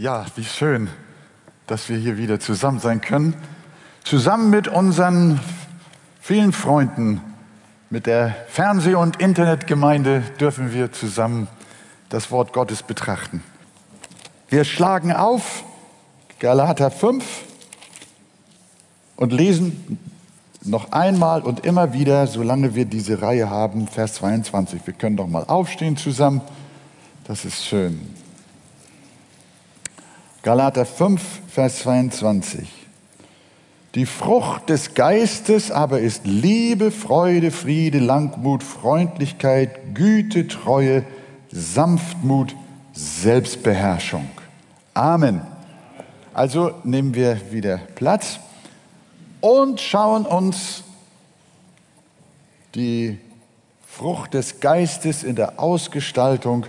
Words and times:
Ja, 0.00 0.24
wie 0.34 0.44
schön, 0.44 0.88
dass 1.66 1.90
wir 1.90 1.98
hier 1.98 2.16
wieder 2.16 2.40
zusammen 2.40 2.78
sein 2.78 3.02
können. 3.02 3.34
Zusammen 4.02 4.48
mit 4.48 4.66
unseren 4.66 5.38
vielen 6.22 6.54
Freunden, 6.54 7.20
mit 7.90 8.06
der 8.06 8.34
Fernseh- 8.48 8.94
und 8.94 9.20
Internetgemeinde 9.20 10.22
dürfen 10.40 10.72
wir 10.72 10.90
zusammen 10.90 11.48
das 12.08 12.30
Wort 12.30 12.54
Gottes 12.54 12.82
betrachten. 12.82 13.42
Wir 14.48 14.64
schlagen 14.64 15.12
auf 15.12 15.64
Galater 16.38 16.90
5 16.90 17.22
und 19.16 19.34
lesen 19.34 19.98
noch 20.64 20.92
einmal 20.92 21.42
und 21.42 21.66
immer 21.66 21.92
wieder, 21.92 22.26
solange 22.26 22.74
wir 22.74 22.86
diese 22.86 23.20
Reihe 23.20 23.50
haben, 23.50 23.86
Vers 23.86 24.14
22. 24.14 24.80
Wir 24.86 24.94
können 24.94 25.18
doch 25.18 25.26
mal 25.26 25.44
aufstehen 25.44 25.98
zusammen. 25.98 26.40
Das 27.24 27.44
ist 27.44 27.66
schön. 27.66 28.19
Galater 30.42 30.86
5, 30.86 31.20
Vers 31.48 31.80
22. 31.80 32.66
Die 33.94 34.06
Frucht 34.06 34.70
des 34.70 34.94
Geistes 34.94 35.70
aber 35.70 36.00
ist 36.00 36.24
Liebe, 36.24 36.90
Freude, 36.90 37.50
Friede, 37.50 37.98
Langmut, 37.98 38.62
Freundlichkeit, 38.62 39.94
Güte, 39.94 40.48
Treue, 40.48 41.04
Sanftmut, 41.52 42.56
Selbstbeherrschung. 42.94 44.30
Amen. 44.94 45.42
Also 46.32 46.72
nehmen 46.84 47.14
wir 47.14 47.52
wieder 47.52 47.78
Platz 47.96 48.40
und 49.42 49.78
schauen 49.80 50.24
uns 50.24 50.84
die 52.74 53.18
Frucht 53.86 54.32
des 54.32 54.60
Geistes 54.60 55.22
in 55.22 55.36
der 55.36 55.60
Ausgestaltung 55.60 56.64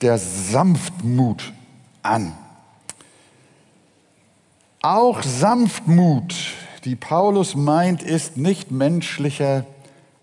der 0.00 0.18
Sanftmut 0.18 1.52
an. 2.02 2.32
Auch 4.84 5.22
Sanftmut, 5.22 6.34
die 6.84 6.94
Paulus 6.94 7.54
meint, 7.54 8.02
ist 8.02 8.36
nicht 8.36 8.70
menschlicher, 8.70 9.64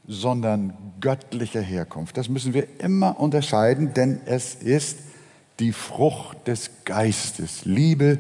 sondern 0.08 0.78
göttlicher 1.00 1.62
Herkunft. 1.62 2.16
Das 2.16 2.30
müssen 2.30 2.54
wir 2.54 2.68
immer 2.78 3.20
unterscheiden, 3.20 3.96
denn 3.96 4.22
es 4.28 4.54
ist 4.54 5.00
die 5.60 5.72
Frucht 5.72 6.48
des 6.48 6.70
Geistes. 6.86 7.66
Liebe, 7.66 8.20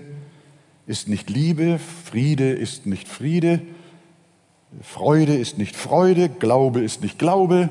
ist 0.87 1.07
nicht 1.07 1.29
Liebe, 1.29 1.77
Friede 1.77 2.51
ist 2.51 2.87
nicht 2.87 3.07
Friede, 3.07 3.61
Freude 4.81 5.35
ist 5.35 5.59
nicht 5.59 5.75
Freude, 5.75 6.27
Glaube 6.27 6.81
ist 6.81 7.03
nicht 7.03 7.19
Glaube, 7.19 7.69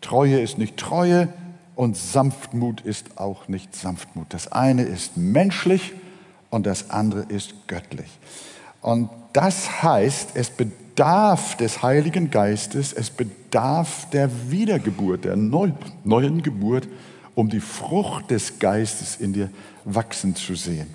Treue 0.00 0.38
ist 0.38 0.58
nicht 0.58 0.76
Treue 0.76 1.26
und 1.74 1.96
Sanftmut 1.96 2.82
ist 2.82 3.18
auch 3.18 3.48
nicht 3.48 3.74
Sanftmut. 3.74 4.26
Das 4.28 4.52
eine 4.52 4.84
ist 4.84 5.16
menschlich 5.16 5.92
und 6.50 6.66
das 6.66 6.90
andere 6.90 7.22
ist 7.28 7.54
göttlich. 7.66 8.08
Und 8.82 9.10
das 9.32 9.82
heißt, 9.82 10.30
es 10.34 10.50
bedarf 10.50 11.56
des 11.56 11.82
Heiligen 11.82 12.30
Geistes, 12.30 12.92
es 12.92 13.10
bedarf 13.10 14.08
der 14.10 14.30
Wiedergeburt, 14.50 15.24
der 15.24 15.36
neuen 15.36 16.42
Geburt, 16.42 16.88
um 17.34 17.50
die 17.50 17.60
Frucht 17.60 18.30
des 18.30 18.58
Geistes 18.58 19.16
in 19.16 19.32
dir 19.32 19.50
wachsen 19.84 20.34
zu 20.34 20.54
sehen. 20.54 20.86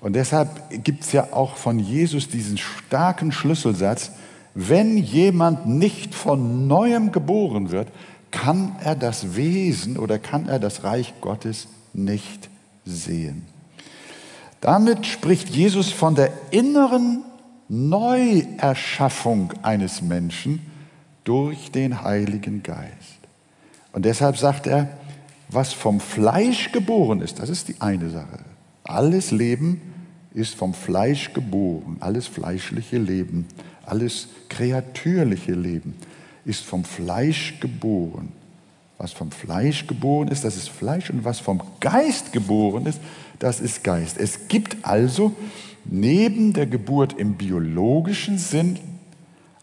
Und 0.00 0.14
deshalb 0.14 0.48
gibt 0.84 1.04
es 1.04 1.12
ja 1.12 1.32
auch 1.32 1.56
von 1.56 1.78
Jesus 1.78 2.28
diesen 2.28 2.58
starken 2.58 3.32
Schlüsselsatz, 3.32 4.12
wenn 4.54 4.96
jemand 4.96 5.66
nicht 5.66 6.14
von 6.14 6.66
neuem 6.66 7.12
geboren 7.12 7.70
wird, 7.70 7.88
kann 8.30 8.76
er 8.82 8.94
das 8.94 9.36
Wesen 9.36 9.96
oder 9.96 10.18
kann 10.18 10.48
er 10.48 10.58
das 10.58 10.84
Reich 10.84 11.14
Gottes 11.20 11.68
nicht 11.94 12.50
sehen. 12.84 13.46
Damit 14.60 15.06
spricht 15.06 15.50
Jesus 15.50 15.90
von 15.90 16.14
der 16.14 16.32
inneren 16.50 17.24
Neuerschaffung 17.68 19.52
eines 19.62 20.02
Menschen 20.02 20.60
durch 21.24 21.70
den 21.70 22.02
Heiligen 22.02 22.62
Geist. 22.62 23.18
Und 23.92 24.04
deshalb 24.04 24.36
sagt 24.36 24.66
er, 24.66 24.88
was 25.48 25.72
vom 25.72 26.00
Fleisch 26.00 26.72
geboren 26.72 27.20
ist, 27.20 27.38
das 27.38 27.48
ist 27.48 27.68
die 27.68 27.80
eine 27.80 28.10
Sache. 28.10 28.40
Alles 28.84 29.30
Leben 29.30 29.80
ist 30.34 30.54
vom 30.54 30.74
Fleisch 30.74 31.32
geboren, 31.32 31.96
alles 32.00 32.26
fleischliche 32.26 32.98
Leben, 32.98 33.46
alles 33.84 34.28
kreatürliche 34.48 35.52
Leben 35.52 35.94
ist 36.44 36.64
vom 36.64 36.84
Fleisch 36.84 37.60
geboren. 37.60 38.32
Was 38.96 39.12
vom 39.12 39.30
Fleisch 39.30 39.86
geboren 39.86 40.28
ist, 40.28 40.44
das 40.44 40.56
ist 40.56 40.70
Fleisch 40.70 41.10
und 41.10 41.24
was 41.24 41.38
vom 41.38 41.60
Geist 41.78 42.32
geboren 42.32 42.86
ist, 42.86 43.00
das 43.38 43.60
ist 43.60 43.84
Geist. 43.84 44.18
Es 44.18 44.48
gibt 44.48 44.78
also 44.82 45.34
neben 45.84 46.52
der 46.52 46.66
Geburt 46.66 47.14
im 47.14 47.34
biologischen 47.34 48.38
Sinn 48.38 48.78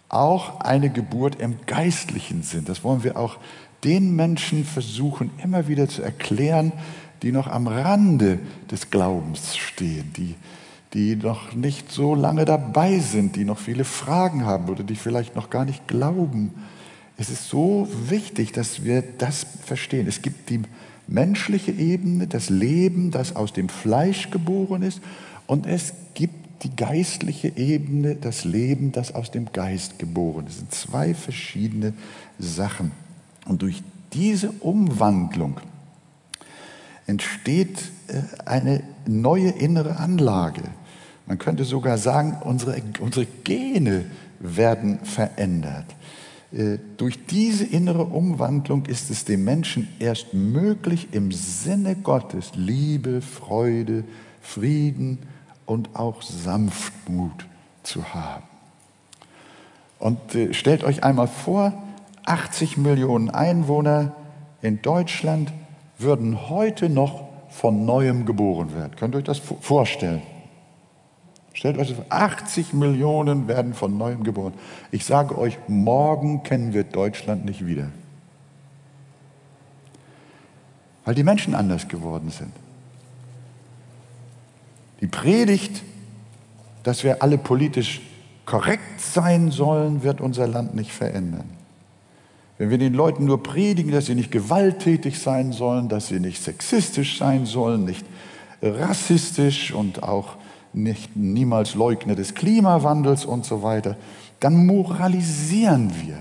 auch 0.10 0.62
eine 0.62 0.90
Geburt 0.90 1.40
im 1.42 1.58
geistlichen 1.66 2.44
Sinn. 2.44 2.66
Das 2.66 2.84
wollen 2.84 3.04
wir 3.04 3.18
auch 3.18 3.38
den 3.84 4.16
Menschen 4.16 4.66
versuchen 4.66 5.30
immer 5.44 5.68
wieder 5.68 5.88
zu 5.88 6.02
erklären, 6.02 6.72
die 7.22 7.32
noch 7.32 7.48
am 7.48 7.68
Rande 7.68 8.40
des 8.72 8.90
Glaubens 8.90 9.56
stehen, 9.58 10.12
die, 10.16 10.36
die 10.94 11.16
noch 11.16 11.54
nicht 11.54 11.92
so 11.92 12.16
lange 12.16 12.46
dabei 12.46 13.00
sind, 13.00 13.36
die 13.36 13.46
noch 13.46 13.60
viele 13.60 13.84
Fragen 13.84 14.46
haben 14.46 14.70
oder 14.70 14.84
die 14.84 14.96
vielleicht 14.96 15.36
noch 15.36 15.50
gar 15.50 15.66
nicht 15.66 15.88
glauben. 15.88 16.54
Es 17.18 17.30
ist 17.30 17.48
so 17.48 17.88
wichtig, 18.10 18.52
dass 18.52 18.84
wir 18.84 19.02
das 19.02 19.46
verstehen. 19.64 20.08
Es 20.08 20.22
gibt 20.22 20.50
die 20.50 20.62
menschliche 21.08 21.72
Ebene, 21.72 22.28
das 22.28 22.50
Leben, 22.50 23.12
das 23.12 23.36
aus 23.36 23.54
dem 23.54 23.70
Fleisch 23.70 24.32
geboren 24.32 24.82
ist, 24.82 25.02
und 25.48 25.68
es 25.68 25.94
gibt 26.14 26.64
die 26.64 26.76
geistliche 26.76 27.50
Ebene, 27.56 28.16
das 28.16 28.46
Leben, 28.46 28.92
das 28.92 29.14
aus 29.14 29.30
dem 29.30 29.52
Geist 29.52 30.00
geboren 30.00 30.48
ist. 30.48 30.54
Das 30.54 30.60
sind 30.60 30.74
zwei 30.74 31.14
verschiedene 31.14 31.94
Sachen. 32.40 32.92
Und 33.46 33.62
durch 33.62 33.84
diese 34.14 34.50
Umwandlung 34.52 35.60
entsteht 37.06 37.78
äh, 38.08 38.22
eine 38.46 38.82
neue 39.06 39.50
innere 39.50 39.98
Anlage. 39.98 40.64
Man 41.28 41.38
könnte 41.38 41.64
sogar 41.64 41.98
sagen, 41.98 42.38
unsere, 42.44 42.82
unsere 43.00 43.28
Gene 43.44 44.06
werden 44.40 45.00
verändert. 45.04 45.86
Äh, 46.56 46.80
durch 46.96 47.26
diese 47.26 47.66
innere 47.66 48.06
Umwandlung 48.06 48.86
ist 48.86 49.10
es 49.10 49.26
dem 49.26 49.44
Menschen 49.44 49.90
erst 50.00 50.34
möglich, 50.34 51.10
im 51.12 51.32
Sinne 51.34 51.96
Gottes 51.96 52.52
Liebe, 52.56 53.22
Freude, 53.22 54.06
Frieden 54.42 55.20
und 55.66 55.96
auch 55.96 56.22
Sanftmut 56.22 57.46
zu 57.84 58.14
haben. 58.14 58.44
Und 60.00 60.36
äh, 60.36 60.54
stellt 60.54 60.86
euch 60.86 61.04
einmal 61.04 61.28
vor, 61.28 61.74
80 62.26 62.78
Millionen 62.78 63.30
Einwohner 63.30 64.16
in 64.62 64.82
Deutschland 64.82 65.52
würden 65.98 66.50
heute 66.50 66.90
noch 66.90 67.26
von 67.50 67.86
neuem 67.86 68.26
geboren 68.26 68.74
werden. 68.74 68.96
Könnt 68.96 69.16
ihr 69.16 69.20
euch 69.20 69.24
das 69.26 69.40
vorstellen? 69.40 70.22
Stellt 71.56 71.78
euch 71.78 71.94
vor, 71.94 72.06
80 72.10 72.74
Millionen 72.74 73.48
werden 73.48 73.74
von 73.74 73.98
neuem 73.98 74.26
geboren. 74.26 74.54
Ich 74.92 75.06
sage 75.06 75.38
euch, 75.38 75.58
morgen 75.70 76.44
kennen 76.44 76.74
wir 76.74 76.84
Deutschland 76.84 77.46
nicht 77.46 77.66
wieder. 77.66 77.88
Weil 81.06 81.16
die 81.16 81.24
Menschen 81.24 81.56
anders 81.56 81.88
geworden 81.88 82.30
sind. 82.30 82.52
Die 85.00 85.08
Predigt, 85.08 85.82
dass 86.84 87.06
wir 87.06 87.24
alle 87.24 87.38
politisch 87.38 88.02
korrekt 88.46 89.00
sein 89.00 89.50
sollen, 89.50 90.04
wird 90.04 90.20
unser 90.20 90.48
Land 90.48 90.76
nicht 90.76 90.92
verändern. 90.92 91.50
Wenn 92.58 92.70
wir 92.70 92.78
den 92.78 92.94
Leuten 92.94 93.24
nur 93.24 93.42
predigen, 93.42 93.94
dass 93.94 94.08
sie 94.08 94.16
nicht 94.16 94.32
gewalttätig 94.32 95.20
sein 95.20 95.54
sollen, 95.54 95.88
dass 95.88 96.10
sie 96.10 96.20
nicht 96.20 96.44
sexistisch 96.44 97.18
sein 97.18 97.46
sollen, 97.46 97.86
nicht 97.86 98.06
rassistisch 98.62 99.72
und 99.72 100.04
auch 100.04 100.36
nicht 100.76 101.16
niemals 101.16 101.76
Leugner 101.76 102.16
des 102.16 102.36
Klimawandels 102.36 103.26
und 103.26 103.46
so 103.46 103.64
weiter, 103.64 103.96
dann 104.40 104.66
moralisieren 104.66 105.92
wir. 106.04 106.18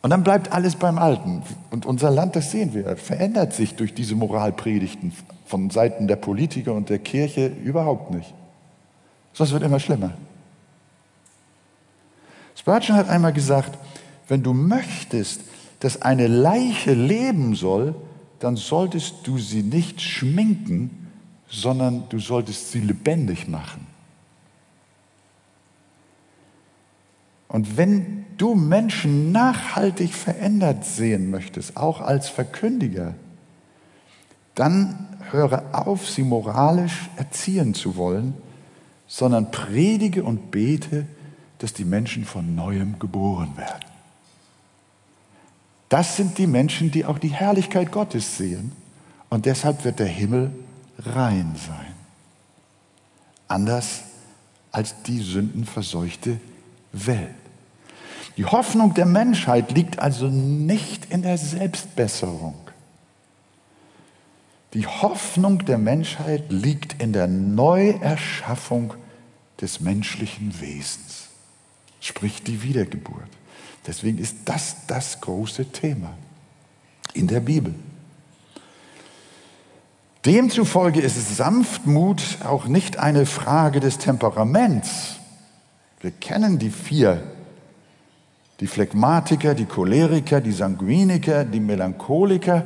Und 0.00 0.10
dann 0.10 0.22
bleibt 0.22 0.52
alles 0.52 0.76
beim 0.76 0.98
Alten. 0.98 1.42
Und 1.70 1.86
unser 1.86 2.10
Land, 2.10 2.36
das 2.36 2.50
sehen 2.50 2.72
wir, 2.72 2.96
verändert 2.96 3.52
sich 3.52 3.74
durch 3.74 3.94
diese 3.94 4.14
Moralpredigten 4.14 5.12
von 5.46 5.70
Seiten 5.70 6.06
der 6.06 6.16
Politiker 6.16 6.72
und 6.74 6.88
der 6.88 6.98
Kirche 6.98 7.46
überhaupt 7.46 8.12
nicht. 8.12 8.32
Sonst 9.32 9.52
wird 9.52 9.62
immer 9.62 9.80
schlimmer. 9.80 10.12
Spurgeon 12.54 12.96
hat 12.96 13.08
einmal 13.08 13.32
gesagt, 13.32 13.78
wenn 14.28 14.42
du 14.42 14.52
möchtest, 14.52 15.40
dass 15.80 16.02
eine 16.02 16.26
Leiche 16.26 16.92
leben 16.92 17.54
soll, 17.54 17.94
dann 18.40 18.56
solltest 18.56 19.14
du 19.24 19.38
sie 19.38 19.62
nicht 19.62 20.00
schminken, 20.00 21.07
sondern 21.48 22.08
du 22.08 22.18
solltest 22.18 22.70
sie 22.72 22.80
lebendig 22.80 23.48
machen. 23.48 23.86
Und 27.48 27.76
wenn 27.76 28.26
du 28.36 28.54
Menschen 28.54 29.32
nachhaltig 29.32 30.14
verändert 30.14 30.84
sehen 30.84 31.30
möchtest, 31.30 31.76
auch 31.76 32.00
als 32.00 32.28
Verkündiger, 32.28 33.14
dann 34.54 35.08
höre 35.30 35.64
auf, 35.72 36.08
sie 36.08 36.22
moralisch 36.22 37.08
erziehen 37.16 37.74
zu 37.74 37.96
wollen, 37.96 38.34
sondern 39.06 39.50
predige 39.50 40.24
und 40.24 40.50
bete, 40.50 41.06
dass 41.58 41.72
die 41.72 41.84
Menschen 41.84 42.24
von 42.24 42.54
neuem 42.54 42.98
geboren 42.98 43.56
werden. 43.56 43.86
Das 45.88 46.16
sind 46.16 46.36
die 46.36 46.46
Menschen, 46.46 46.90
die 46.90 47.06
auch 47.06 47.18
die 47.18 47.28
Herrlichkeit 47.28 47.90
Gottes 47.90 48.36
sehen. 48.36 48.72
Und 49.30 49.46
deshalb 49.46 49.84
wird 49.84 49.98
der 49.98 50.06
Himmel 50.06 50.52
rein 50.98 51.54
sein. 51.56 51.94
Anders 53.46 54.02
als 54.72 55.02
die 55.02 55.20
sündenverseuchte 55.20 56.38
Welt. 56.92 57.34
Die 58.36 58.44
Hoffnung 58.44 58.94
der 58.94 59.06
Menschheit 59.06 59.72
liegt 59.72 59.98
also 59.98 60.28
nicht 60.28 61.10
in 61.10 61.22
der 61.22 61.38
Selbstbesserung. 61.38 62.54
Die 64.74 64.86
Hoffnung 64.86 65.64
der 65.64 65.78
Menschheit 65.78 66.52
liegt 66.52 67.02
in 67.02 67.12
der 67.12 67.26
Neuerschaffung 67.26 68.94
des 69.60 69.80
menschlichen 69.80 70.60
Wesens, 70.60 71.28
sprich 72.00 72.42
die 72.42 72.62
Wiedergeburt. 72.62 73.28
Deswegen 73.86 74.18
ist 74.18 74.36
das 74.44 74.86
das 74.86 75.20
große 75.20 75.72
Thema 75.72 76.12
in 77.14 77.26
der 77.26 77.40
Bibel. 77.40 77.74
Demzufolge 80.28 81.00
ist 81.00 81.38
Sanftmut 81.38 82.20
auch 82.44 82.66
nicht 82.66 82.98
eine 82.98 83.24
Frage 83.24 83.80
des 83.80 83.96
Temperaments. 83.96 85.14
Wir 86.02 86.10
kennen 86.10 86.58
die 86.58 86.68
vier, 86.68 87.22
die 88.60 88.66
Phlegmatiker, 88.66 89.54
die 89.54 89.64
Choleriker, 89.64 90.42
die 90.42 90.52
Sanguiniker, 90.52 91.46
die 91.46 91.60
Melancholiker. 91.60 92.64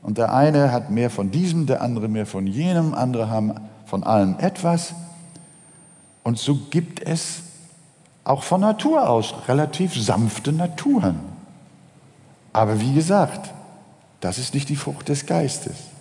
Und 0.00 0.16
der 0.16 0.32
eine 0.32 0.70
hat 0.70 0.92
mehr 0.92 1.10
von 1.10 1.32
diesem, 1.32 1.66
der 1.66 1.82
andere 1.82 2.06
mehr 2.06 2.24
von 2.24 2.46
jenem, 2.46 2.94
andere 2.94 3.30
haben 3.30 3.54
von 3.84 4.04
allem 4.04 4.36
etwas. 4.38 4.94
Und 6.22 6.38
so 6.38 6.56
gibt 6.70 7.02
es 7.02 7.42
auch 8.22 8.44
von 8.44 8.60
Natur 8.60 9.10
aus 9.10 9.34
relativ 9.48 10.00
sanfte 10.00 10.52
Naturen. 10.52 11.18
Aber 12.52 12.80
wie 12.80 12.94
gesagt, 12.94 13.52
das 14.20 14.38
ist 14.38 14.54
nicht 14.54 14.68
die 14.68 14.76
Frucht 14.76 15.08
des 15.08 15.26
Geistes. 15.26 15.95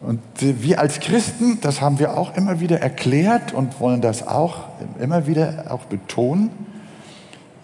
Und 0.00 0.20
wir 0.40 0.80
als 0.80 1.00
Christen, 1.00 1.58
das 1.60 1.80
haben 1.80 1.98
wir 1.98 2.16
auch 2.16 2.34
immer 2.34 2.60
wieder 2.60 2.80
erklärt 2.80 3.52
und 3.52 3.80
wollen 3.80 4.00
das 4.00 4.26
auch 4.26 4.64
immer 4.98 5.26
wieder 5.26 5.66
auch 5.68 5.84
betonen, 5.84 6.50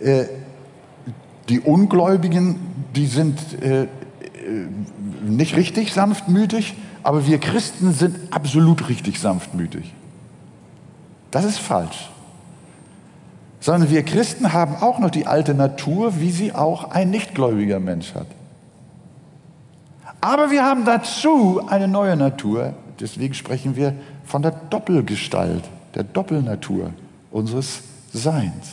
äh, 0.00 0.24
die 1.48 1.60
Ungläubigen, 1.60 2.56
die 2.94 3.06
sind 3.06 3.38
äh, 3.62 3.84
äh, 3.84 3.88
nicht 5.24 5.56
richtig 5.56 5.92
sanftmütig, 5.92 6.74
aber 7.02 7.26
wir 7.26 7.38
Christen 7.38 7.92
sind 7.92 8.16
absolut 8.32 8.88
richtig 8.88 9.18
sanftmütig. 9.18 9.94
Das 11.30 11.44
ist 11.44 11.58
falsch. 11.58 12.10
Sondern 13.60 13.90
wir 13.90 14.02
Christen 14.02 14.52
haben 14.52 14.76
auch 14.76 14.98
noch 14.98 15.10
die 15.10 15.26
alte 15.26 15.54
Natur, 15.54 16.20
wie 16.20 16.30
sie 16.30 16.52
auch 16.52 16.90
ein 16.90 17.10
nichtgläubiger 17.10 17.80
Mensch 17.80 18.14
hat. 18.14 18.26
Aber 20.26 20.50
wir 20.50 20.64
haben 20.64 20.84
dazu 20.84 21.62
eine 21.68 21.86
neue 21.86 22.16
Natur. 22.16 22.74
Deswegen 22.98 23.32
sprechen 23.32 23.76
wir 23.76 23.94
von 24.24 24.42
der 24.42 24.50
Doppelgestalt, 24.50 25.62
der 25.94 26.02
Doppelnatur 26.02 26.90
unseres 27.30 27.82
Seins. 28.12 28.72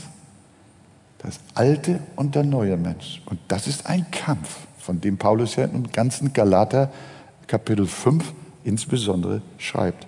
Das 1.19 1.39
alte 1.53 1.99
und 2.15 2.33
der 2.33 2.41
neue 2.41 2.75
Mensch. 2.75 3.21
Und 3.27 3.39
das 3.49 3.67
ist 3.67 3.85
ein 3.85 4.07
Kampf, 4.09 4.61
von 4.79 4.99
dem 4.99 5.19
Paulus 5.19 5.55
ja 5.55 5.65
im 5.65 5.91
ganzen 5.91 6.33
Galater 6.33 6.91
Kapitel 7.45 7.85
5 7.85 8.33
insbesondere 8.63 9.43
schreibt. 9.59 10.07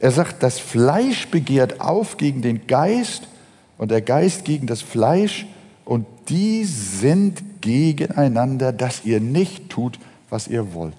Er 0.00 0.10
sagt, 0.10 0.42
das 0.42 0.58
Fleisch 0.58 1.28
begehrt 1.28 1.82
auf 1.82 2.16
gegen 2.16 2.40
den 2.40 2.66
Geist 2.66 3.28
und 3.76 3.90
der 3.90 4.00
Geist 4.00 4.46
gegen 4.46 4.66
das 4.66 4.80
Fleisch 4.80 5.44
und 5.84 6.06
die 6.30 6.64
sind 6.64 7.60
gegeneinander, 7.60 8.72
dass 8.72 9.04
ihr 9.04 9.20
nicht 9.20 9.68
tut, 9.68 9.98
was 10.30 10.48
ihr 10.48 10.74
wollt. 10.74 10.96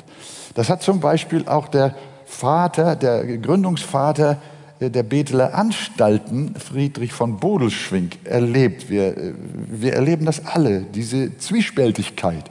Das 0.56 0.70
hat 0.70 0.81
zum 0.81 1.00
Beispiel 1.00 1.48
auch 1.48 1.68
der 1.68 1.96
Vater, 2.26 2.96
der 2.96 3.38
Gründungsvater 3.38 4.38
der 4.80 5.04
Beteler 5.04 5.56
Anstalten, 5.56 6.56
Friedrich 6.56 7.12
von 7.12 7.38
Bodelschwing, 7.38 8.12
erlebt. 8.24 8.90
Wir, 8.90 9.34
wir 9.68 9.94
erleben 9.94 10.26
das 10.26 10.46
alle, 10.46 10.81
diese 10.81 11.38
Zwiespältigkeit 11.38 12.46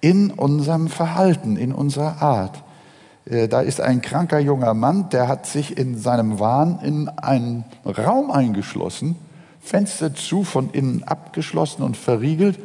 in 0.00 0.30
unserem 0.30 0.88
Verhalten, 0.88 1.56
in 1.56 1.72
unserer 1.72 2.22
Art. 2.22 2.62
Äh, 3.26 3.48
da 3.48 3.60
ist 3.60 3.80
ein 3.80 4.00
kranker 4.00 4.38
junger 4.38 4.72
Mann, 4.74 5.10
der 5.10 5.28
hat 5.28 5.46
sich 5.46 5.76
in 5.76 5.98
seinem 5.98 6.40
Wahn 6.40 6.80
in 6.82 7.08
einen 7.08 7.64
Raum 7.84 8.30
eingeschlossen, 8.30 9.16
Fenster 9.60 10.14
zu, 10.14 10.44
von 10.44 10.70
innen 10.70 11.04
abgeschlossen 11.04 11.82
und 11.82 11.96
verriegelt 11.96 12.58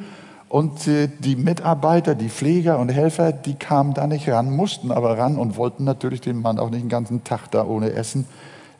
und 0.49 0.87
die 0.87 1.35
Mitarbeiter, 1.35 2.15
die 2.15 2.29
Pfleger 2.29 2.79
und 2.79 2.89
Helfer, 2.89 3.31
die 3.31 3.53
kamen 3.53 3.93
da 3.93 4.07
nicht 4.07 4.27
ran, 4.27 4.51
mussten 4.51 4.91
aber 4.91 5.17
ran 5.17 5.37
und 5.37 5.57
wollten 5.57 5.83
natürlich 5.83 6.21
den 6.21 6.41
Mann 6.41 6.57
auch 6.57 6.71
nicht 6.71 6.81
den 6.81 6.89
ganzen 6.89 7.23
Tag 7.23 7.51
da 7.51 7.65
ohne 7.65 7.91
Essen 7.91 8.25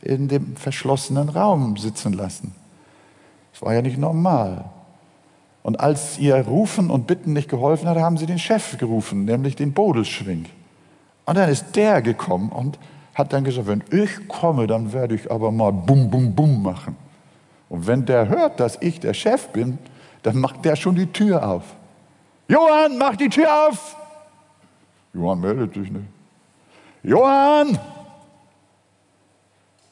in 0.02 0.28
dem 0.28 0.56
verschlossenen 0.56 1.30
Raum 1.30 1.78
sitzen 1.78 2.14
lassen. 2.14 2.56
Das 3.54 3.62
war 3.62 3.74
ja 3.74 3.84
nicht 3.84 4.00
normal. 4.00 4.66
Und 5.62 5.80
als 5.80 6.18
ihr 6.18 6.36
Rufen 6.38 6.90
und 6.90 7.06
Bitten 7.06 7.34
nicht 7.34 7.50
geholfen 7.50 7.88
hat, 7.88 7.98
haben 7.98 8.18
sie 8.18 8.26
den 8.26 8.40
Chef 8.40 8.78
gerufen, 8.78 9.26
nämlich 9.26 9.56
den 9.56 9.74
Bodelschwing. 9.74 10.46
Und 11.26 11.38
dann 11.38 11.50
ist 11.50 11.76
der 11.76 12.02
gekommen 12.02 12.50
und 12.50 12.80
hat 13.14 13.32
dann 13.34 13.44
gesagt, 13.44 13.68
wenn 13.68 13.84
ich 13.92 14.28
komme, 14.28 14.66
dann 14.66 14.94
werde 14.94 15.14
ich 15.14 15.30
aber 15.30 15.52
mal 15.52 15.72
bum, 15.72 16.10
bum, 16.10 16.34
bum 16.34 16.64
machen. 16.64 16.96
Und 17.68 17.86
wenn 17.86 18.06
der 18.06 18.30
hört, 18.30 18.60
dass 18.60 18.82
ich 18.82 19.00
der 19.00 19.14
Chef 19.14 19.50
bin, 19.50 19.78
dann 20.24 20.40
macht 20.40 20.64
der 20.66 20.76
schon 20.76 20.96
die 20.96 21.12
Tür 21.12 21.48
auf. 21.48 21.64
Johann, 22.48 22.98
mach 22.98 23.16
die 23.16 23.30
Tür 23.30 23.68
auf! 23.68 23.96
Johann 25.14 25.40
meldet 25.40 25.74
sich 25.74 25.90
nicht. 25.92 26.06
Johann, 27.04 27.80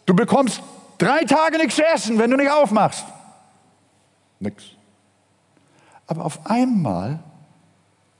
du 0.05 0.15
bekommst 0.15 0.61
drei 0.97 1.23
Tage 1.23 1.57
nichts 1.57 1.75
zu 1.75 1.85
essen, 1.85 2.17
wenn 2.17 2.29
du 2.29 2.37
nicht 2.37 2.51
aufmachst. 2.51 3.05
Nix. 4.39 4.63
Aber 6.07 6.25
auf 6.25 6.45
einmal 6.45 7.19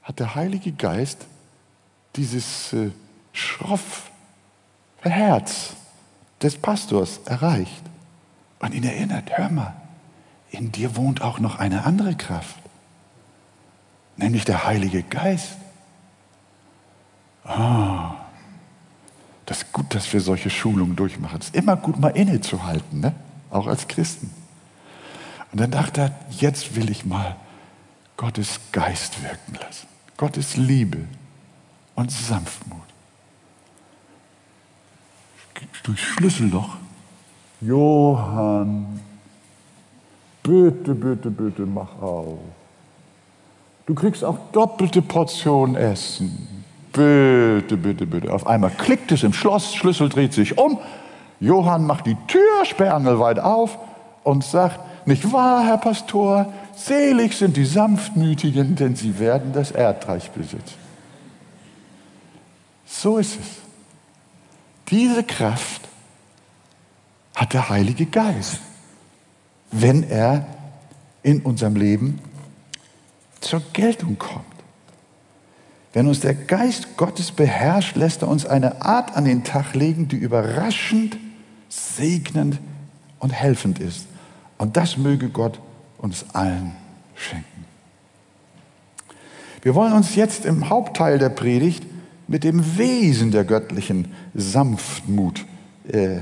hat 0.02 0.20
der 0.20 0.36
Heilige 0.36 0.72
Geist 0.72 1.26
dieses 2.16 2.74
äh, 2.74 2.92
schroffe 3.34 4.10
Herz 5.02 5.74
des 6.42 6.58
Pastors 6.58 7.20
erreicht 7.26 7.84
und 8.60 8.74
ihn 8.74 8.84
erinnert, 8.84 9.38
hör 9.38 9.50
mal, 9.50 9.74
in 10.52 10.72
dir 10.72 10.96
wohnt 10.96 11.22
auch 11.22 11.40
noch 11.40 11.60
eine 11.60 11.86
andere 11.86 12.16
Kraft, 12.16 12.56
nämlich 14.16 14.46
der 14.46 14.66
Heilige 14.66 15.04
Geist. 15.04 15.58
Ah, 17.44 18.16
das 19.46 19.60
ist 19.60 19.72
gut, 19.72 19.96
dass 19.96 20.12
wir 20.12 20.20
solche 20.20 20.50
Schulungen 20.50 20.96
durchmachen. 20.96 21.40
Es 21.40 21.48
ist 21.48 21.56
immer 21.56 21.78
gut, 21.78 22.00
mal 22.00 22.10
innezuhalten, 22.10 23.00
ne? 23.00 23.14
auch 23.50 23.68
als 23.68 23.88
Christen. 23.88 24.30
Und 25.52 25.62
dann 25.62 25.72
dachte 25.72 26.02
er, 26.02 26.12
jetzt 26.30 26.76
will 26.76 26.90
ich 26.90 27.06
mal 27.06 27.38
Gottes 28.18 28.60
Geist 28.72 29.24
wirken 29.24 29.56
lassen. 29.56 29.88
Gottes 30.18 30.58
Liebe 30.58 31.06
und 31.96 32.12
Sanftmut. 32.12 32.82
Durch 35.84 36.04
Schlüsselloch. 36.04 36.76
Johann, 37.62 38.97
Bitte, 40.48 40.96
bitte, 40.96 41.30
bitte, 41.30 41.66
mach 41.66 42.02
auf. 42.02 42.40
Du 43.86 43.94
kriegst 43.94 44.24
auch 44.24 44.38
doppelte 44.54 45.02
Portionen 45.02 45.76
Essen. 45.76 46.64
Bitte, 46.94 47.76
bitte, 47.76 48.06
bitte. 48.06 48.34
Auf 48.34 48.48
einmal 48.48 48.72
klickt 48.72 49.12
es 49.12 49.24
im 49.24 49.34
Schloss, 49.34 49.76
Schlüssel 49.76 50.08
dreht 50.08 50.32
sich 50.32 50.58
um. 50.58 50.80
Johann 51.42 51.86
macht 51.86 52.06
die 52.06 52.16
Tür 52.28 52.64
sperrangelweit 52.64 53.40
auf 53.40 53.78
und 54.24 54.42
sagt, 54.42 54.80
nicht 55.06 55.34
wahr, 55.34 55.66
Herr 55.66 55.80
Pastor, 55.80 56.54
selig 56.76 57.34
sind 57.38 57.58
die 57.58 57.66
Sanftmütigen, 57.66 58.78
denn 58.78 58.96
sie 58.96 59.20
werden 59.20 59.52
das 59.52 59.72
Erdreich 59.72 60.32
besitzen. 60.32 60.76
So 62.86 63.18
ist 63.18 63.38
es. 63.38 63.48
Diese 64.90 65.24
Kraft 65.24 65.82
hat 67.36 67.52
der 67.52 67.68
Heilige 67.68 68.06
Geist 68.06 68.62
wenn 69.82 70.04
er 70.04 70.46
in 71.24 71.42
unserem 71.42 71.76
Leben 71.76 72.20
zur 73.40 73.62
Geltung 73.74 74.18
kommt. 74.18 74.46
Wenn 75.94 76.08
uns 76.08 76.20
der 76.20 76.36
Geist 76.36 76.98
Gottes 76.98 77.32
beherrscht, 77.32 77.96
lässt 77.96 78.22
er 78.22 78.28
uns 78.28 78.46
eine 78.46 78.82
Art 78.84 79.16
an 79.16 79.26
den 79.26 79.44
Tag 79.44 79.74
legen, 79.74 80.08
die 80.08 80.18
überraschend, 80.18 81.18
segnend 81.70 82.60
und 83.20 83.32
helfend 83.32 83.80
ist. 83.80 84.06
Und 84.58 84.78
das 84.78 84.98
möge 84.98 85.30
Gott 85.30 85.60
uns 85.98 86.26
allen 86.34 86.74
schenken. 87.16 87.66
Wir 89.62 89.76
wollen 89.76 89.94
uns 89.94 90.16
jetzt 90.16 90.46
im 90.46 90.70
Hauptteil 90.70 91.20
der 91.20 91.30
Predigt 91.30 91.84
mit 92.28 92.44
dem 92.44 92.78
Wesen 92.78 93.32
der 93.32 93.44
göttlichen 93.44 94.14
Sanftmut 94.34 95.46
äh, 95.92 96.18
äh, 96.18 96.22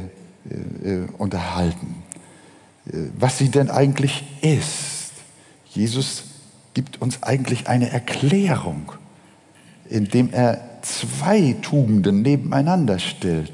unterhalten. 1.17 2.04
Äh, 2.91 2.97
was 3.17 3.37
sie 3.37 3.49
denn 3.49 3.69
eigentlich 3.69 4.23
ist. 4.41 5.11
Jesus 5.69 6.23
gibt 6.73 7.01
uns 7.01 7.23
eigentlich 7.23 7.67
eine 7.67 7.89
Erklärung, 7.91 8.91
indem 9.89 10.31
er 10.31 10.61
zwei 10.81 11.55
Tugenden 11.61 12.21
nebeneinander 12.21 12.99
stellt, 12.99 13.51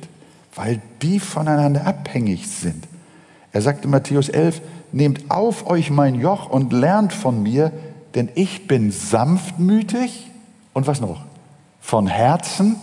weil 0.56 0.82
die 1.02 1.20
voneinander 1.20 1.86
abhängig 1.86 2.48
sind. 2.48 2.88
Er 3.54 3.62
sagt 3.62 3.86
in 3.86 3.92
Matthäus 3.92 4.30
11, 4.30 4.62
nehmt 4.92 5.32
auf 5.32 5.68
euch 5.68 5.90
mein 5.90 6.16
Joch 6.16 6.50
und 6.50 6.74
lernt 6.74 7.14
von 7.14 7.44
mir, 7.44 7.72
denn 8.16 8.30
ich 8.36 8.68
bin 8.68 8.92
sanftmütig 8.92 10.30
und 10.74 10.88
was 10.88 11.00
noch? 11.00 11.26
Von 11.80 12.08
Herzen 12.08 12.76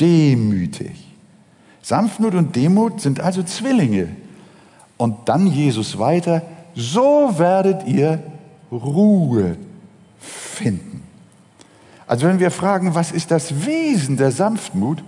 demütig. 0.00 1.14
Sanftmut 1.82 2.34
und 2.34 2.56
Demut 2.56 3.00
sind 3.00 3.20
also 3.20 3.42
Zwillinge. 3.42 4.08
Und 4.96 5.28
dann 5.28 5.46
Jesus 5.46 5.98
weiter, 5.98 6.42
so 6.74 7.38
werdet 7.38 7.86
ihr 7.86 8.22
Ruhe 8.70 9.56
finden. 10.18 11.02
Also 12.06 12.26
wenn 12.26 12.38
wir 12.38 12.50
fragen, 12.50 12.94
was 12.94 13.12
ist 13.12 13.30
das 13.30 13.64
Wesen 13.66 14.16
der 14.16 14.30
Sanftmut, 14.30 15.02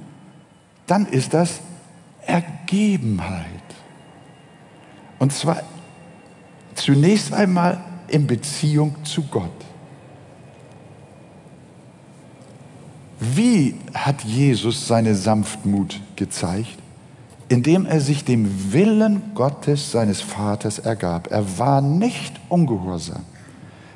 dann 0.87 1.07
ist 1.07 1.35
das 1.35 1.61
Ergebenheit. 2.26 3.47
Und 5.19 5.33
zwar 5.33 5.62
zunächst 6.75 7.33
einmal 7.33 7.81
in 8.09 8.26
Beziehung 8.26 8.95
zu 9.05 9.23
Gott. 9.23 9.50
Wie 13.19 13.75
hat 13.95 14.23
Jesus 14.23 14.87
seine 14.87 15.14
Sanftmut 15.14 16.00
gezeigt? 16.16 16.78
Indem 17.48 17.86
er 17.86 18.00
sich 18.00 18.24
dem 18.24 18.72
Willen 18.72 19.34
Gottes 19.34 19.92
seines 19.92 20.20
Vaters 20.20 20.78
ergab. 20.78 21.30
Er 21.30 21.58
war 21.58 21.80
nicht 21.80 22.40
ungehorsam. 22.48 23.22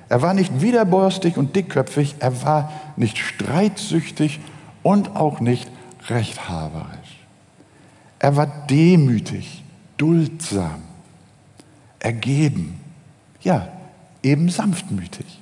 Er 0.08 0.22
war 0.22 0.34
nicht 0.34 0.60
widerborstig 0.60 1.36
und 1.36 1.56
dickköpfig. 1.56 2.16
Er 2.20 2.42
war 2.44 2.72
nicht 2.96 3.18
streitsüchtig 3.18 4.40
und 4.82 5.16
auch 5.16 5.40
nicht 5.40 5.68
rechthaberisch. 6.08 7.26
Er 8.18 8.36
war 8.36 8.46
demütig, 8.68 9.64
duldsam, 9.96 10.82
ergeben, 11.98 12.78
ja, 13.40 13.68
eben 14.22 14.48
sanftmütig. 14.48 15.40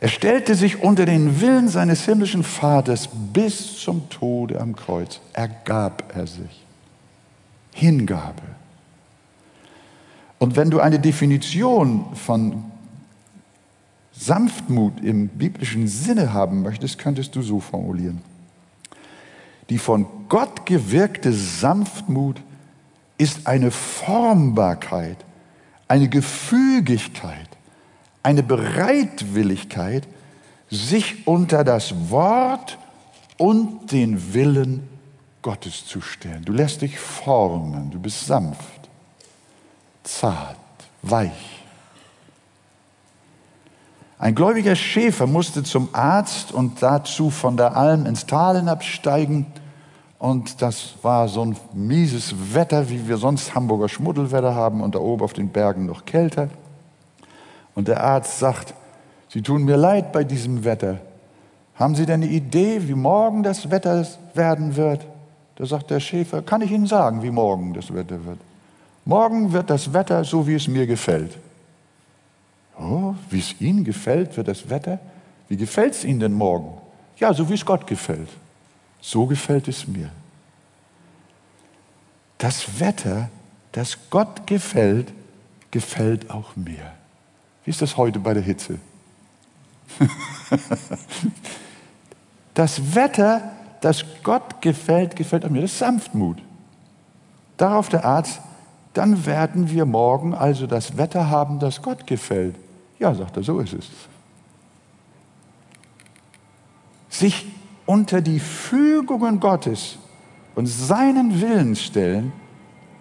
Er 0.00 0.08
stellte 0.08 0.54
sich 0.54 0.82
unter 0.82 1.06
den 1.06 1.40
Willen 1.40 1.68
seines 1.68 2.04
himmlischen 2.04 2.44
Vaters 2.44 3.08
bis 3.32 3.80
zum 3.80 4.08
Tode 4.08 4.60
am 4.60 4.76
Kreuz. 4.76 5.20
Ergab 5.32 6.14
er 6.16 6.26
sich. 6.26 6.64
Hingabe. 7.78 8.42
Und 10.40 10.56
wenn 10.56 10.70
du 10.70 10.80
eine 10.80 10.98
Definition 10.98 12.06
von 12.16 12.64
Sanftmut 14.12 15.00
im 15.00 15.28
biblischen 15.28 15.86
Sinne 15.86 16.32
haben 16.32 16.62
möchtest, 16.62 16.98
könntest 16.98 17.36
du 17.36 17.42
so 17.42 17.60
formulieren. 17.60 18.20
Die 19.70 19.78
von 19.78 20.06
Gott 20.28 20.66
gewirkte 20.66 21.32
Sanftmut 21.32 22.40
ist 23.16 23.46
eine 23.46 23.70
Formbarkeit, 23.70 25.18
eine 25.86 26.08
Gefügigkeit, 26.08 27.48
eine 28.24 28.42
Bereitwilligkeit, 28.42 30.08
sich 30.68 31.28
unter 31.28 31.62
das 31.62 32.10
Wort 32.10 32.76
und 33.36 33.92
den 33.92 34.34
Willen 34.34 34.97
Gottes 35.42 35.86
zu 35.86 36.00
stellen. 36.00 36.44
Du 36.44 36.52
lässt 36.52 36.82
dich 36.82 36.98
formen, 36.98 37.90
du 37.90 37.98
bist 37.98 38.26
sanft, 38.26 38.88
zart, 40.02 40.56
weich. 41.02 41.58
Ein 44.18 44.34
gläubiger 44.34 44.74
Schäfer 44.74 45.28
musste 45.28 45.62
zum 45.62 45.90
Arzt 45.92 46.50
und 46.50 46.82
dazu 46.82 47.30
von 47.30 47.56
der 47.56 47.76
Alm 47.76 48.04
ins 48.04 48.26
Tal 48.26 48.56
hinabsteigen. 48.56 49.46
Und 50.18 50.60
das 50.60 50.94
war 51.02 51.28
so 51.28 51.44
ein 51.44 51.56
mieses 51.72 52.34
Wetter, 52.52 52.90
wie 52.90 53.06
wir 53.06 53.16
sonst 53.16 53.54
Hamburger 53.54 53.88
Schmuddelwetter 53.88 54.56
haben 54.56 54.80
und 54.80 54.96
da 54.96 54.98
oben 54.98 55.22
auf 55.22 55.34
den 55.34 55.50
Bergen 55.50 55.86
noch 55.86 56.04
kälter. 56.04 56.48
Und 57.76 57.86
der 57.86 58.02
Arzt 58.02 58.40
sagt, 58.40 58.74
Sie 59.28 59.42
tun 59.42 59.62
mir 59.62 59.76
leid 59.76 60.10
bei 60.10 60.24
diesem 60.24 60.64
Wetter. 60.64 60.98
Haben 61.76 61.94
Sie 61.94 62.06
denn 62.06 62.22
eine 62.22 62.32
Idee, 62.32 62.88
wie 62.88 62.94
morgen 62.94 63.44
das 63.44 63.70
Wetter 63.70 64.04
werden 64.34 64.74
wird? 64.74 65.06
Da 65.58 65.66
sagt 65.66 65.90
der 65.90 65.98
Schäfer, 65.98 66.40
kann 66.40 66.62
ich 66.62 66.70
Ihnen 66.70 66.86
sagen, 66.86 67.20
wie 67.24 67.32
morgen 67.32 67.74
das 67.74 67.92
Wetter 67.92 68.24
wird? 68.24 68.38
Morgen 69.04 69.52
wird 69.52 69.68
das 69.68 69.92
Wetter 69.92 70.22
so, 70.22 70.46
wie 70.46 70.54
es 70.54 70.68
mir 70.68 70.86
gefällt. 70.86 71.36
Oh, 72.78 73.16
wie 73.28 73.40
es 73.40 73.60
Ihnen 73.60 73.82
gefällt, 73.82 74.36
wird 74.36 74.46
das 74.46 74.70
Wetter? 74.70 75.00
Wie 75.48 75.56
gefällt 75.56 75.94
es 75.94 76.04
Ihnen 76.04 76.20
denn 76.20 76.32
morgen? 76.32 76.78
Ja, 77.16 77.34
so 77.34 77.48
wie 77.48 77.54
es 77.54 77.66
Gott 77.66 77.88
gefällt. 77.88 78.28
So 79.00 79.26
gefällt 79.26 79.66
es 79.66 79.88
mir. 79.88 80.10
Das 82.38 82.78
Wetter, 82.78 83.28
das 83.72 83.98
Gott 84.10 84.46
gefällt, 84.46 85.12
gefällt 85.72 86.30
auch 86.30 86.54
mir. 86.54 86.92
Wie 87.64 87.70
ist 87.70 87.82
das 87.82 87.96
heute 87.96 88.20
bei 88.20 88.32
der 88.32 88.44
Hitze? 88.44 88.78
das 92.54 92.94
Wetter, 92.94 93.57
das 93.80 94.04
Gott 94.22 94.60
gefällt, 94.60 95.16
gefällt 95.16 95.44
auch 95.44 95.50
mir. 95.50 95.62
Das 95.62 95.72
ist 95.72 95.78
Sanftmut. 95.78 96.42
Darauf 97.56 97.88
der 97.88 98.04
Arzt, 98.04 98.40
dann 98.94 99.26
werden 99.26 99.70
wir 99.70 99.84
morgen 99.84 100.34
also 100.34 100.66
das 100.66 100.96
Wetter 100.96 101.30
haben, 101.30 101.58
das 101.58 101.82
Gott 101.82 102.06
gefällt. 102.06 102.56
Ja, 102.98 103.14
sagt 103.14 103.36
er, 103.36 103.42
so 103.42 103.60
ist 103.60 103.74
es. 103.74 103.88
Sich 107.08 107.46
unter 107.86 108.20
die 108.20 108.40
Fügungen 108.40 109.40
Gottes 109.40 109.98
und 110.54 110.66
seinen 110.66 111.40
Willen 111.40 111.74
stellen, 111.76 112.32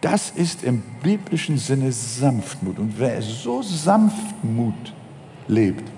das 0.01 0.29
ist 0.29 0.63
im 0.63 0.83
biblischen 1.01 1.57
Sinne 1.57 1.91
Sanftmut. 1.91 2.77
Und 2.79 2.99
wer 2.99 3.21
so 3.21 3.61
Sanftmut 3.61 4.93
lebt, 5.47 5.89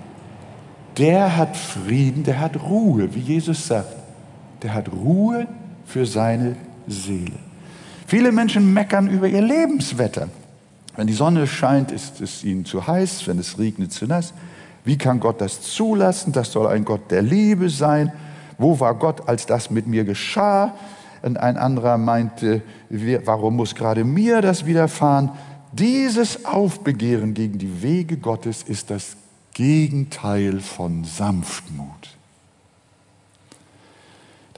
der 0.96 1.36
hat 1.36 1.56
Frieden, 1.56 2.24
der 2.24 2.40
hat 2.40 2.62
Ruhe, 2.62 3.14
wie 3.14 3.20
Jesus 3.20 3.66
sagt. 3.66 3.99
Der 4.62 4.74
hat 4.74 4.90
Ruhe 4.92 5.46
für 5.86 6.06
seine 6.06 6.56
Seele. 6.86 7.38
Viele 8.06 8.32
Menschen 8.32 8.72
meckern 8.72 9.08
über 9.08 9.28
ihr 9.28 9.42
Lebenswetter. 9.42 10.28
Wenn 10.96 11.06
die 11.06 11.12
Sonne 11.12 11.46
scheint, 11.46 11.92
ist 11.92 12.20
es 12.20 12.44
ihnen 12.44 12.64
zu 12.64 12.86
heiß, 12.86 13.26
wenn 13.26 13.38
es 13.38 13.58
regnet, 13.58 13.92
zu 13.92 14.06
nass. 14.06 14.34
Wie 14.84 14.98
kann 14.98 15.20
Gott 15.20 15.40
das 15.40 15.62
zulassen? 15.62 16.32
Das 16.32 16.52
soll 16.52 16.66
ein 16.66 16.84
Gott 16.84 17.10
der 17.10 17.22
Liebe 17.22 17.70
sein. 17.70 18.12
Wo 18.58 18.80
war 18.80 18.94
Gott, 18.94 19.28
als 19.28 19.46
das 19.46 19.70
mit 19.70 19.86
mir 19.86 20.04
geschah? 20.04 20.74
Und 21.22 21.38
ein 21.38 21.56
anderer 21.56 21.98
meinte, 21.98 22.62
warum 23.24 23.56
muss 23.56 23.74
gerade 23.74 24.04
mir 24.04 24.40
das 24.40 24.66
widerfahren? 24.66 25.30
Dieses 25.72 26.44
Aufbegehren 26.44 27.34
gegen 27.34 27.58
die 27.58 27.82
Wege 27.82 28.16
Gottes 28.16 28.62
ist 28.62 28.90
das 28.90 29.16
Gegenteil 29.54 30.60
von 30.60 31.04
Sanftmut. 31.04 32.09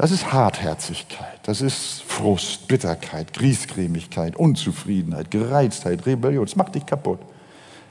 Das 0.02 0.10
ist 0.10 0.32
Hartherzigkeit, 0.32 1.38
das 1.44 1.60
ist 1.60 2.02
Frust, 2.02 2.66
Bitterkeit, 2.66 3.32
Griesgrämigkeit, 3.32 4.34
Unzufriedenheit, 4.34 5.30
Gereiztheit, 5.30 6.06
Rebellion. 6.06 6.44
Das 6.44 6.56
macht 6.56 6.74
dich 6.74 6.84
kaputt, 6.84 7.20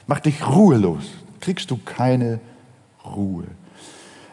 macht 0.08 0.26
dich 0.26 0.46
ruhelos. 0.46 1.06
Kriegst 1.40 1.72
du 1.72 1.78
keine 1.78 2.42
Ruhe. 3.06 3.46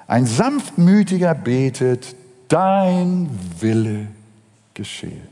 Ein 0.09 0.27
sanftmütiger 0.27 1.37
betet, 1.37 2.17
dein 2.49 3.31
Wille 3.61 4.09
geschehe. 4.75 5.23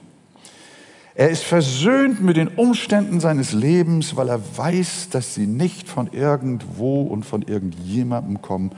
Er 1.17 1.31
ist 1.31 1.43
versöhnt 1.43 2.23
mit 2.23 2.37
den 2.37 2.47
Umständen 2.47 3.19
seines 3.19 3.55
Lebens, 3.55 4.15
weil 4.15 4.29
er 4.29 4.41
weiß, 4.57 5.09
dass 5.11 5.35
sie 5.35 5.49
nicht 5.49 5.89
von 5.89 6.13
irgendwo 6.13 7.03
und 7.03 7.27
von 7.27 7.43
irgendjemandem 7.43 8.41
kommen, 8.41 8.71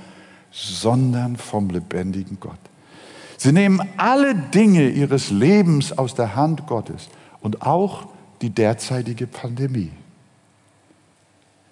sondern 0.50 1.36
vom 1.36 1.68
lebendigen 1.68 2.40
Gott. 2.40 2.67
Sie 3.38 3.52
nehmen 3.52 3.88
alle 3.96 4.34
Dinge 4.34 4.88
ihres 4.90 5.30
Lebens 5.30 5.96
aus 5.96 6.14
der 6.14 6.34
Hand 6.34 6.66
Gottes 6.66 7.08
und 7.40 7.62
auch 7.62 8.08
die 8.42 8.50
derzeitige 8.50 9.28
Pandemie. 9.28 9.92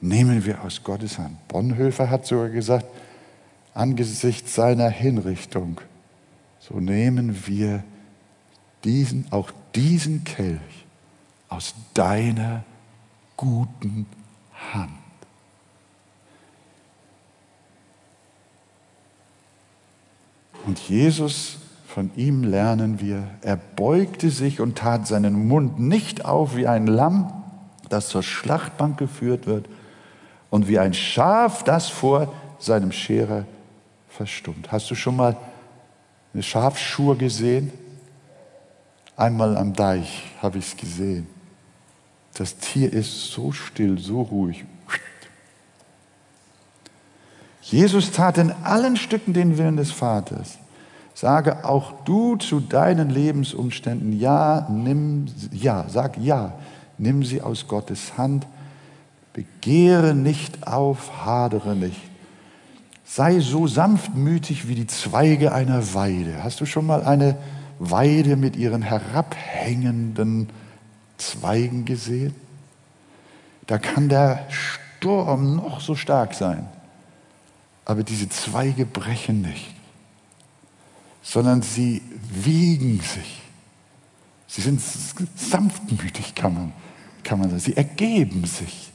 Nehmen 0.01 0.45
wir 0.45 0.63
aus 0.63 0.85
Gottes 0.85 1.19
Hand. 1.19 1.37
Bonhoeffer 1.49 2.09
hat 2.09 2.25
sogar 2.25 2.51
gesagt, 2.51 2.87
angesichts 3.75 4.55
seiner 4.55 4.89
Hinrichtung, 4.89 5.81
so 6.61 6.79
nehmen 6.79 7.47
wir 7.47 7.83
diesen, 8.85 9.27
auch 9.33 9.51
diesen 9.75 10.23
Kelch 10.23 10.87
aus 11.49 11.75
deiner 11.95 12.63
guten 13.37 14.07
Hand. 14.73 15.06
Und 20.67 20.81
Jesus, 20.81 21.59
von 21.87 22.11
ihm 22.17 22.43
lernen 22.43 23.01
wir, 23.01 23.23
er 23.41 23.57
beugte 23.57 24.31
sich 24.31 24.61
und 24.61 24.77
tat 24.77 25.07
seinen 25.07 25.47
Mund 25.47 25.79
nicht 25.79 26.25
auf 26.25 26.57
wie 26.57 26.67
ein 26.67 26.89
Lamm, 26.89 27.33
das 27.89 28.09
zur 28.09 28.25
Schlachtbank 28.25 28.99
geführt 28.99 29.47
wird, 29.47 29.67
und 30.51 30.69
wie 30.69 30.79
ein 30.79 30.93
Schaf, 30.95 31.63
das 31.63 31.89
vor 31.89 32.33
seinem 32.59 32.93
Scherer 32.93 33.45
verstummt. 34.09 34.73
Hast 34.73 34.91
du 34.91 34.95
schon 34.95 35.17
mal 35.17 35.37
eine 36.35 36.43
Schafschur 36.43 37.17
gesehen? 37.17 37.73
Einmal 39.17 39.57
am 39.57 39.73
Deich 39.73 40.25
habe 40.43 40.59
ich 40.59 40.67
es 40.67 40.77
gesehen. 40.77 41.27
Das 42.35 42.57
Tier 42.59 42.93
ist 42.93 43.31
so 43.31 43.53
still, 43.53 43.99
so 43.99 44.23
ruhig. 44.23 44.65
Jesus 47.71 48.13
tat 48.13 48.39
in 48.39 48.53
allen 48.63 48.97
Stücken 48.97 49.33
den 49.33 49.59
Willen 49.59 49.77
des 49.77 49.91
Vaters. 49.91 50.59
Sage 51.15 51.65
auch 51.65 52.05
du 52.05 52.37
zu 52.37 52.61
deinen 52.61 53.11
Lebensumständen 53.11 54.13
ja, 54.13 54.69
nimm 54.71 55.27
ja, 55.51 55.87
sag 55.89 56.17
ja, 56.17 56.53
nimm 56.97 57.25
sie 57.25 57.43
aus 57.43 57.67
Gottes 57.67 58.17
Hand. 58.17 58.47
Begehre 59.33 60.15
nicht 60.15 60.65
auf, 60.69 61.27
hadere 61.27 61.75
nicht. 61.75 62.01
Sei 63.05 63.41
so 63.41 63.67
sanftmütig 63.67 64.69
wie 64.69 64.77
die 64.77 64.87
Zweige 64.87 65.53
einer 65.53 65.93
Weide. 65.93 66.45
Hast 66.45 66.61
du 66.61 66.67
schon 66.67 66.87
mal 66.87 67.03
eine 67.03 67.37
Weide 67.81 68.37
mit 68.37 68.55
ihren 68.55 68.83
herabhängenden 68.83 70.51
Zweigen 71.19 71.85
gesehen? 71.85 72.35
Da 73.67 73.79
kann 73.79 74.09
der 74.09 74.47
Sturm 74.51 75.57
noch 75.57 75.81
so 75.81 75.97
stark 75.97 76.35
sein, 76.35 76.69
aber 77.87 78.03
diese 78.03 78.29
Zweige 78.29 78.85
brechen 78.85 79.41
nicht, 79.43 79.75
sondern 81.23 81.63
sie 81.63 82.03
wiegen 82.31 83.01
sich. 83.01 83.41
Sie 84.49 84.61
sind 84.61 84.83
sanftmütig, 85.37 86.35
kann 86.35 86.53
man, 86.53 86.73
kann 87.23 87.39
man 87.39 87.49
sagen. 87.49 87.61
Sie 87.61 87.77
ergeben 87.77 88.45
sich 88.45 88.91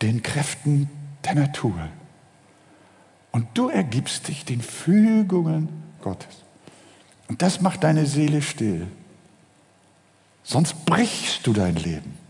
den 0.00 0.22
Kräften 0.22 0.90
der 1.24 1.34
Natur. 1.34 1.88
Und 3.32 3.46
du 3.54 3.68
ergibst 3.68 4.28
dich 4.28 4.44
den 4.44 4.60
Fügungen 4.60 5.68
Gottes. 6.02 6.42
Und 7.28 7.42
das 7.42 7.60
macht 7.60 7.84
deine 7.84 8.06
Seele 8.06 8.42
still. 8.42 8.86
Sonst 10.42 10.84
brichst 10.86 11.46
du 11.46 11.52
dein 11.52 11.76
Leben. 11.76 12.21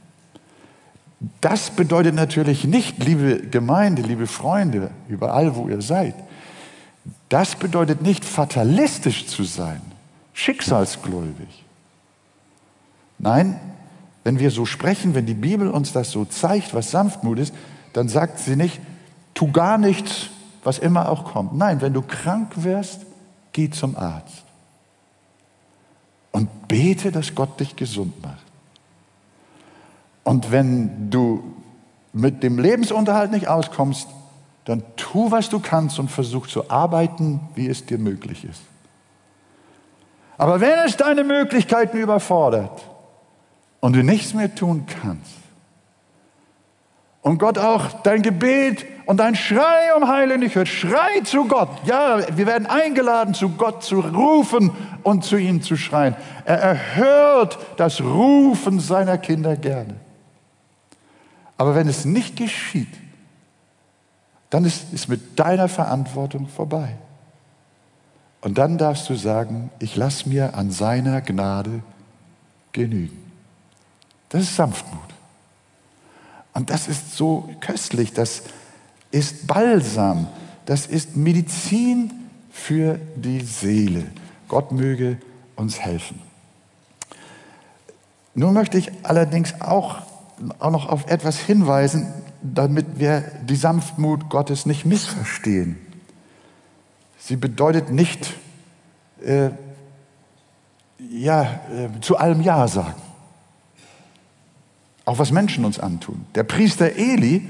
Das 1.40 1.70
bedeutet 1.70 2.14
natürlich 2.14 2.64
nicht, 2.64 3.02
liebe 3.04 3.38
Gemeinde, 3.38 4.02
liebe 4.02 4.26
Freunde, 4.26 4.90
überall 5.08 5.54
wo 5.54 5.68
ihr 5.68 5.80
seid, 5.80 6.14
das 7.28 7.54
bedeutet 7.54 8.02
nicht 8.02 8.24
fatalistisch 8.24 9.26
zu 9.26 9.44
sein, 9.44 9.80
schicksalsgläubig. 10.32 11.64
Nein, 13.18 13.58
wenn 14.24 14.38
wir 14.38 14.50
so 14.50 14.66
sprechen, 14.66 15.14
wenn 15.14 15.26
die 15.26 15.34
Bibel 15.34 15.68
uns 15.68 15.92
das 15.92 16.10
so 16.10 16.24
zeigt, 16.24 16.74
was 16.74 16.90
Sanftmut 16.90 17.38
ist, 17.38 17.54
dann 17.92 18.08
sagt 18.08 18.38
sie 18.38 18.56
nicht, 18.56 18.80
tu 19.34 19.50
gar 19.52 19.78
nichts, 19.78 20.28
was 20.64 20.78
immer 20.78 21.08
auch 21.08 21.24
kommt. 21.24 21.56
Nein, 21.56 21.80
wenn 21.80 21.92
du 21.92 22.02
krank 22.02 22.52
wirst, 22.56 23.06
geh 23.52 23.70
zum 23.70 23.96
Arzt 23.96 24.44
und 26.32 26.68
bete, 26.68 27.12
dass 27.12 27.34
Gott 27.34 27.60
dich 27.60 27.76
gesund 27.76 28.20
macht. 28.22 28.51
Und 30.24 30.52
wenn 30.52 31.10
du 31.10 31.42
mit 32.12 32.42
dem 32.42 32.58
Lebensunterhalt 32.58 33.32
nicht 33.32 33.48
auskommst, 33.48 34.08
dann 34.64 34.82
tu, 34.96 35.30
was 35.30 35.48
du 35.48 35.58
kannst 35.58 35.98
und 35.98 36.10
versuch 36.10 36.46
zu 36.46 36.70
arbeiten, 36.70 37.40
wie 37.54 37.68
es 37.68 37.84
dir 37.86 37.98
möglich 37.98 38.44
ist. 38.44 38.62
Aber 40.38 40.60
wenn 40.60 40.78
es 40.86 40.96
deine 40.96 41.24
Möglichkeiten 41.24 41.96
überfordert 41.98 42.82
und 43.80 43.94
du 43.94 44.02
nichts 44.02 44.34
mehr 44.34 44.54
tun 44.54 44.86
kannst, 45.02 45.42
und 47.22 47.38
Gott 47.38 47.56
auch 47.56 48.02
dein 48.02 48.20
Gebet 48.20 48.84
und 49.06 49.18
dein 49.18 49.36
Schrei 49.36 49.94
um 49.96 50.08
Heilung 50.08 50.40
nicht 50.40 50.56
hört. 50.56 50.66
Schrei 50.66 51.20
zu 51.22 51.46
Gott. 51.46 51.68
Ja, 51.84 52.18
wir 52.36 52.46
werden 52.46 52.66
eingeladen, 52.66 53.32
zu 53.32 53.50
Gott 53.50 53.84
zu 53.84 54.00
rufen 54.00 54.72
und 55.04 55.24
zu 55.24 55.36
ihm 55.36 55.62
zu 55.62 55.76
schreien. 55.76 56.16
Er 56.44 56.58
erhört 56.58 57.58
das 57.76 58.00
Rufen 58.00 58.80
seiner 58.80 59.18
Kinder 59.18 59.56
gerne. 59.56 59.94
Aber 61.62 61.76
wenn 61.76 61.86
es 61.86 62.04
nicht 62.04 62.34
geschieht, 62.34 62.92
dann 64.50 64.64
ist 64.64 64.92
es 64.92 65.06
mit 65.06 65.38
deiner 65.38 65.68
Verantwortung 65.68 66.48
vorbei. 66.48 66.96
Und 68.40 68.58
dann 68.58 68.78
darfst 68.78 69.08
du 69.08 69.14
sagen, 69.14 69.70
ich 69.78 69.94
lasse 69.94 70.28
mir 70.28 70.56
an 70.56 70.72
seiner 70.72 71.20
Gnade 71.20 71.84
genügen. 72.72 73.30
Das 74.28 74.42
ist 74.42 74.56
Sanftmut. 74.56 75.14
Und 76.52 76.68
das 76.68 76.88
ist 76.88 77.16
so 77.16 77.48
köstlich, 77.60 78.12
das 78.12 78.42
ist 79.12 79.46
Balsam, 79.46 80.26
das 80.66 80.88
ist 80.88 81.14
Medizin 81.16 82.28
für 82.50 82.98
die 83.14 83.38
Seele. 83.38 84.06
Gott 84.48 84.72
möge 84.72 85.16
uns 85.54 85.78
helfen. 85.78 86.18
Nun 88.34 88.52
möchte 88.52 88.78
ich 88.78 88.90
allerdings 89.04 89.60
auch, 89.60 90.02
auch 90.58 90.70
noch 90.70 90.88
auf 90.88 91.06
etwas 91.08 91.38
hinweisen, 91.38 92.06
damit 92.42 92.98
wir 92.98 93.22
die 93.44 93.56
Sanftmut 93.56 94.28
Gottes 94.28 94.66
nicht 94.66 94.84
missverstehen. 94.84 95.78
Sie 97.18 97.36
bedeutet 97.36 97.90
nicht, 97.90 98.34
äh, 99.24 99.50
ja, 101.10 101.42
äh, 101.42 102.00
zu 102.00 102.16
allem 102.16 102.40
Ja 102.40 102.66
sagen. 102.66 103.00
Auch 105.04 105.18
was 105.18 105.30
Menschen 105.30 105.64
uns 105.64 105.78
antun. 105.78 106.26
Der 106.34 106.44
Priester 106.44 106.96
Eli 106.96 107.48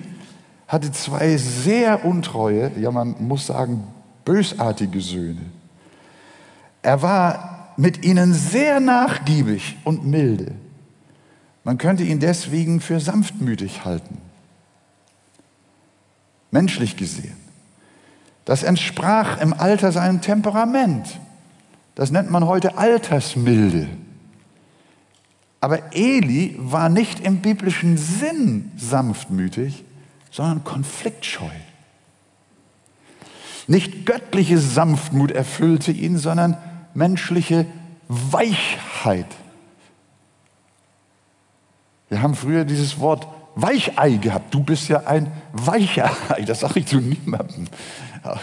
hatte 0.68 0.90
zwei 0.92 1.36
sehr 1.36 2.04
untreue, 2.04 2.70
ja 2.78 2.90
man 2.90 3.14
muss 3.18 3.46
sagen, 3.46 3.84
bösartige 4.24 5.00
Söhne. 5.00 5.42
Er 6.82 7.02
war 7.02 7.72
mit 7.76 8.04
ihnen 8.04 8.32
sehr 8.34 8.80
nachgiebig 8.80 9.76
und 9.84 10.04
milde. 10.04 10.52
Man 11.64 11.78
könnte 11.78 12.02
ihn 12.02 12.18
deswegen 12.18 12.80
für 12.80 13.00
sanftmütig 13.00 13.84
halten. 13.84 14.18
Menschlich 16.50 16.96
gesehen. 16.96 17.36
Das 18.44 18.62
entsprach 18.62 19.40
im 19.40 19.52
Alter 19.52 19.92
seinem 19.92 20.20
Temperament. 20.20 21.20
Das 21.94 22.10
nennt 22.10 22.30
man 22.30 22.46
heute 22.46 22.76
Altersmilde. 22.78 23.88
Aber 25.60 25.94
Eli 25.94 26.56
war 26.58 26.88
nicht 26.88 27.20
im 27.20 27.38
biblischen 27.38 27.96
Sinn 27.96 28.72
sanftmütig, 28.76 29.84
sondern 30.30 30.64
konfliktscheu. 30.64 31.50
Nicht 33.68 34.04
göttliche 34.04 34.58
Sanftmut 34.58 35.30
erfüllte 35.30 35.92
ihn, 35.92 36.18
sondern 36.18 36.56
menschliche 36.94 37.66
Weichheit. 38.08 39.26
Wir 42.12 42.20
haben 42.20 42.34
früher 42.34 42.66
dieses 42.66 43.00
Wort 43.00 43.26
Weichei 43.54 44.16
gehabt. 44.16 44.52
Du 44.52 44.62
bist 44.62 44.86
ja 44.90 45.06
ein 45.06 45.32
Weichei. 45.54 46.10
Das 46.46 46.60
sage 46.60 46.80
ich 46.80 46.86
zu 46.86 46.98
niemandem. 46.98 47.68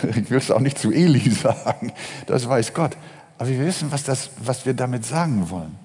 Ich 0.10 0.32
will 0.32 0.40
es 0.40 0.50
auch 0.50 0.60
nicht 0.60 0.80
zu 0.80 0.92
Eli 0.92 1.30
sagen. 1.30 1.94
Das 2.26 2.50
weiß 2.50 2.74
Gott. 2.74 2.98
Aber 3.38 3.48
wir 3.48 3.60
wissen, 3.60 3.92
was, 3.92 4.04
das, 4.04 4.32
was 4.44 4.66
wir 4.66 4.74
damit 4.74 5.06
sagen 5.06 5.52
wollen. 5.52 5.76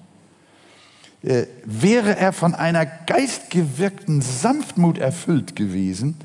Äh, 1.21 1.45
wäre 1.63 2.17
er 2.17 2.33
von 2.33 2.55
einer 2.55 2.87
geistgewirkten 2.87 4.23
Sanftmut 4.23 4.97
erfüllt 4.97 5.55
gewesen, 5.55 6.17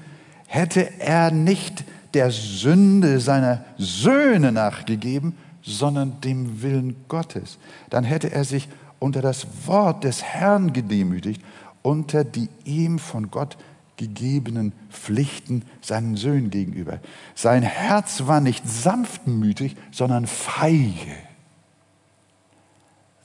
hätte 0.47 0.99
er 0.99 1.31
nicht 1.31 1.85
der 2.15 2.31
Sünde 2.31 3.21
seiner 3.21 3.67
Söhne 3.77 4.51
nachgegeben, 4.51 5.37
sondern 5.61 6.23
dem 6.23 6.63
Willen 6.63 6.97
Gottes. 7.09 7.59
Dann 7.91 8.05
hätte 8.05 8.33
er 8.33 8.45
sich 8.45 8.67
unter 9.01 9.23
das 9.23 9.67
Wort 9.67 10.05
des 10.05 10.23
Herrn 10.23 10.73
gedemütigt, 10.73 11.43
unter 11.83 12.23
die 12.23 12.49
ihm 12.65 13.01
von 13.01 13.31
Gott 13.33 13.57
gegebenen 13.97 14.73
Pflichten 14.91 15.65
seinen 15.83 16.17
Söhnen 16.17 16.51
gegenüber. 16.51 17.01
Sein 17.35 17.63
Herz 17.63 18.27
war 18.27 18.41
nicht 18.41 18.67
sanftmütig, 18.69 19.77
sondern 19.91 20.27
feige. 20.27 21.17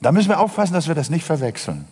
Da 0.00 0.12
müssen 0.12 0.28
wir 0.28 0.40
aufpassen, 0.40 0.74
dass 0.74 0.88
wir 0.88 0.94
das 0.94 1.08
nicht 1.08 1.24
verwechseln. 1.24 1.86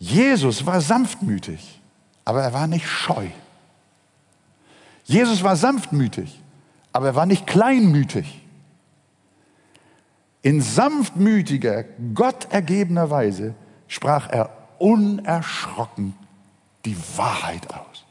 Jesus 0.00 0.66
war 0.66 0.80
sanftmütig, 0.80 1.80
aber 2.24 2.42
er 2.42 2.52
war 2.52 2.66
nicht 2.66 2.88
scheu. 2.88 3.26
Jesus 5.04 5.42
war 5.44 5.56
sanftmütig, 5.56 6.40
aber 6.92 7.08
er 7.08 7.14
war 7.14 7.26
nicht 7.26 7.46
kleinmütig. 7.46 8.40
In 10.42 10.60
sanftmütiger, 10.60 11.84
gottergebener 12.14 13.10
Weise 13.10 13.54
sprach 13.88 14.28
er 14.30 14.50
unerschrocken 14.78 16.14
die 16.84 16.96
Wahrheit 17.16 17.68
aus. 17.72 18.04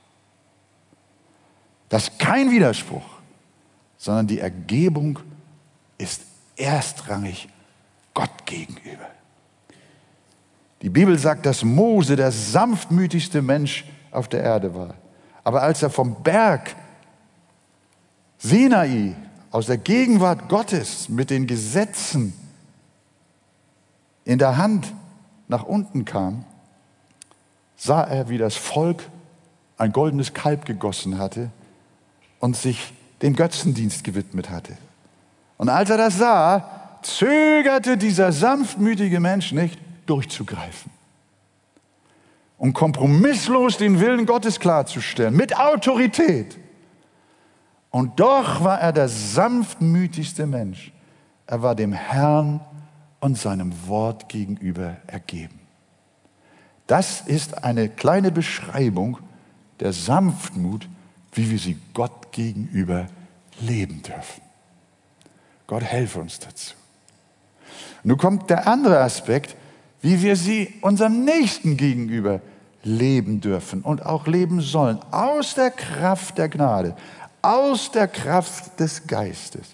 Das 1.90 2.10
ist 2.10 2.20
kein 2.20 2.52
Widerspruch, 2.52 3.20
sondern 3.98 4.28
die 4.28 4.40
Ergebung 4.40 5.20
ist 5.98 6.22
erstrangig 6.56 7.50
Gott 8.14 8.46
gegenüber. 8.46 9.08
Die 10.82 10.90
Bibel 10.90 11.18
sagt, 11.18 11.46
dass 11.46 11.64
Mose 11.64 12.16
der 12.16 12.32
sanftmütigste 12.32 13.42
Mensch 13.42 13.86
auf 14.12 14.28
der 14.28 14.44
Erde 14.44 14.74
war. 14.76 14.94
Aber 15.44 15.64
als 15.64 15.82
er 15.82 15.90
vom 15.90 16.22
Berg 16.22 16.76
Sinai 18.38 19.16
aus 19.52 19.66
der 19.66 19.78
Gegenwart 19.78 20.50
Gottes 20.50 21.10
mit 21.10 21.30
den 21.30 21.48
Gesetzen 21.48 22.34
in 24.26 24.38
der 24.38 24.58
Hand 24.58 24.94
nach 25.48 25.64
unten 25.64 26.06
kam, 26.06 26.46
sah 27.76 28.04
er, 28.04 28.30
wie 28.30 28.38
das 28.38 28.56
Volk 28.56 29.10
ein 29.78 29.92
goldenes 29.92 30.34
Kalb 30.34 30.66
gegossen 30.66 31.18
hatte 31.18 31.50
und 32.40 32.56
sich 32.56 32.94
dem 33.22 33.36
Götzendienst 33.36 34.04
gewidmet 34.04 34.50
hatte. 34.50 34.78
Und 35.58 35.70
als 35.70 35.90
er 35.90 35.98
das 35.98 36.18
sah, 36.18 37.00
zögerte 37.02 37.98
dieser 37.98 38.32
sanftmütige 38.32 39.20
Mensch 39.20 39.52
nicht, 39.52 39.80
durchzugreifen 40.06 40.92
und 42.58 42.74
kompromisslos 42.74 43.78
den 43.78 44.00
Willen 44.00 44.26
Gottes 44.26 44.60
klarzustellen, 44.60 45.36
mit 45.36 45.58
Autorität. 45.58 46.58
Und 47.92 48.20
doch 48.20 48.64
war 48.64 48.80
er 48.80 48.94
der 48.94 49.10
sanftmütigste 49.10 50.46
Mensch. 50.46 50.92
Er 51.48 51.62
war 51.62 51.76
dem 51.76 51.94
Herrn 51.94 52.60
und 53.20 53.38
seinem 53.38 53.74
Wort 53.88 54.30
gegenüber 54.30 54.98
ergeben. 55.08 55.60
Das 56.88 57.22
ist 57.22 57.64
eine 57.64 57.90
kleine 57.90 58.32
Beschreibung 58.32 59.20
der 59.80 59.94
Sanftmut, 59.94 60.88
wie 61.34 61.50
wir 61.50 61.60
sie 61.60 61.78
Gott 61.94 62.32
gegenüber 62.32 63.08
leben 63.60 64.02
dürfen. 64.02 64.42
Gott 65.68 65.84
helfe 65.84 66.20
uns 66.20 66.40
dazu. 66.40 66.74
Nun 68.04 68.18
kommt 68.18 68.50
der 68.50 68.68
andere 68.68 69.00
Aspekt, 69.00 69.56
wie 70.02 70.22
wir 70.22 70.36
sie 70.36 70.74
unserem 70.82 71.26
Nächsten 71.26 71.78
gegenüber 71.78 72.42
leben 72.84 73.42
dürfen 73.42 73.82
und 73.82 74.06
auch 74.06 74.26
leben 74.26 74.62
sollen, 74.62 75.00
aus 75.12 75.54
der 75.56 75.70
Kraft 75.70 76.38
der 76.38 76.50
Gnade, 76.50 76.96
aus 77.42 77.92
der 77.92 78.08
Kraft 78.08 78.80
des 78.80 79.08
Geistes. 79.08 79.68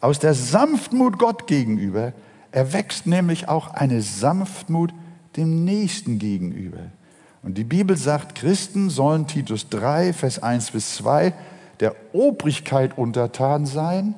Aus 0.00 0.18
der 0.18 0.34
Sanftmut 0.34 1.18
Gott 1.18 1.46
gegenüber 1.46 2.12
erwächst 2.50 3.06
nämlich 3.06 3.48
auch 3.48 3.72
eine 3.74 4.02
Sanftmut 4.02 4.92
dem 5.36 5.64
Nächsten 5.64 6.18
gegenüber. 6.18 6.90
Und 7.42 7.58
die 7.58 7.64
Bibel 7.64 7.96
sagt, 7.96 8.34
Christen 8.34 8.90
sollen 8.90 9.26
Titus 9.26 9.68
3, 9.68 10.12
Vers 10.12 10.42
1 10.42 10.70
bis 10.72 10.96
2 10.96 11.32
der 11.80 11.96
Obrigkeit 12.12 12.96
untertan 12.96 13.66
sein, 13.66 14.14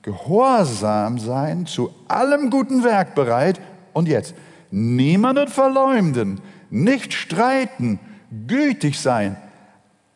gehorsam 0.00 1.18
sein, 1.18 1.66
zu 1.66 1.90
allem 2.08 2.48
guten 2.48 2.84
Werk 2.84 3.14
bereit 3.14 3.60
und 3.92 4.08
jetzt 4.08 4.34
niemanden 4.70 5.48
verleumden, 5.48 6.40
nicht 6.70 7.12
streiten, 7.12 8.00
gütig 8.46 8.98
sein, 8.98 9.36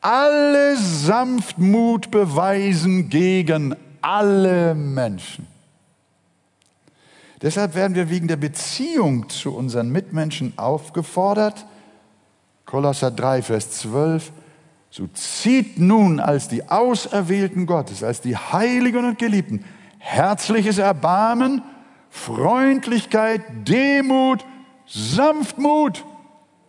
alle 0.06 0.76
Sanftmut 0.76 2.12
beweisen 2.12 3.08
gegen 3.08 3.74
alle 4.00 4.76
Menschen. 4.76 5.48
Deshalb 7.42 7.74
werden 7.74 7.96
wir 7.96 8.08
wegen 8.08 8.28
der 8.28 8.36
Beziehung 8.36 9.28
zu 9.28 9.52
unseren 9.52 9.90
Mitmenschen 9.90 10.52
aufgefordert, 10.56 11.66
Kolosser 12.66 13.10
3, 13.10 13.42
Vers 13.42 13.72
12, 13.72 14.30
so 14.90 15.08
zieht 15.08 15.80
nun 15.80 16.20
als 16.20 16.46
die 16.46 16.68
Auserwählten 16.68 17.66
Gottes, 17.66 18.04
als 18.04 18.20
die 18.20 18.36
Heiligen 18.36 19.04
und 19.04 19.18
Geliebten, 19.18 19.64
herzliches 19.98 20.78
Erbarmen, 20.78 21.62
Freundlichkeit, 22.10 23.42
Demut, 23.66 24.44
Sanftmut 24.86 26.04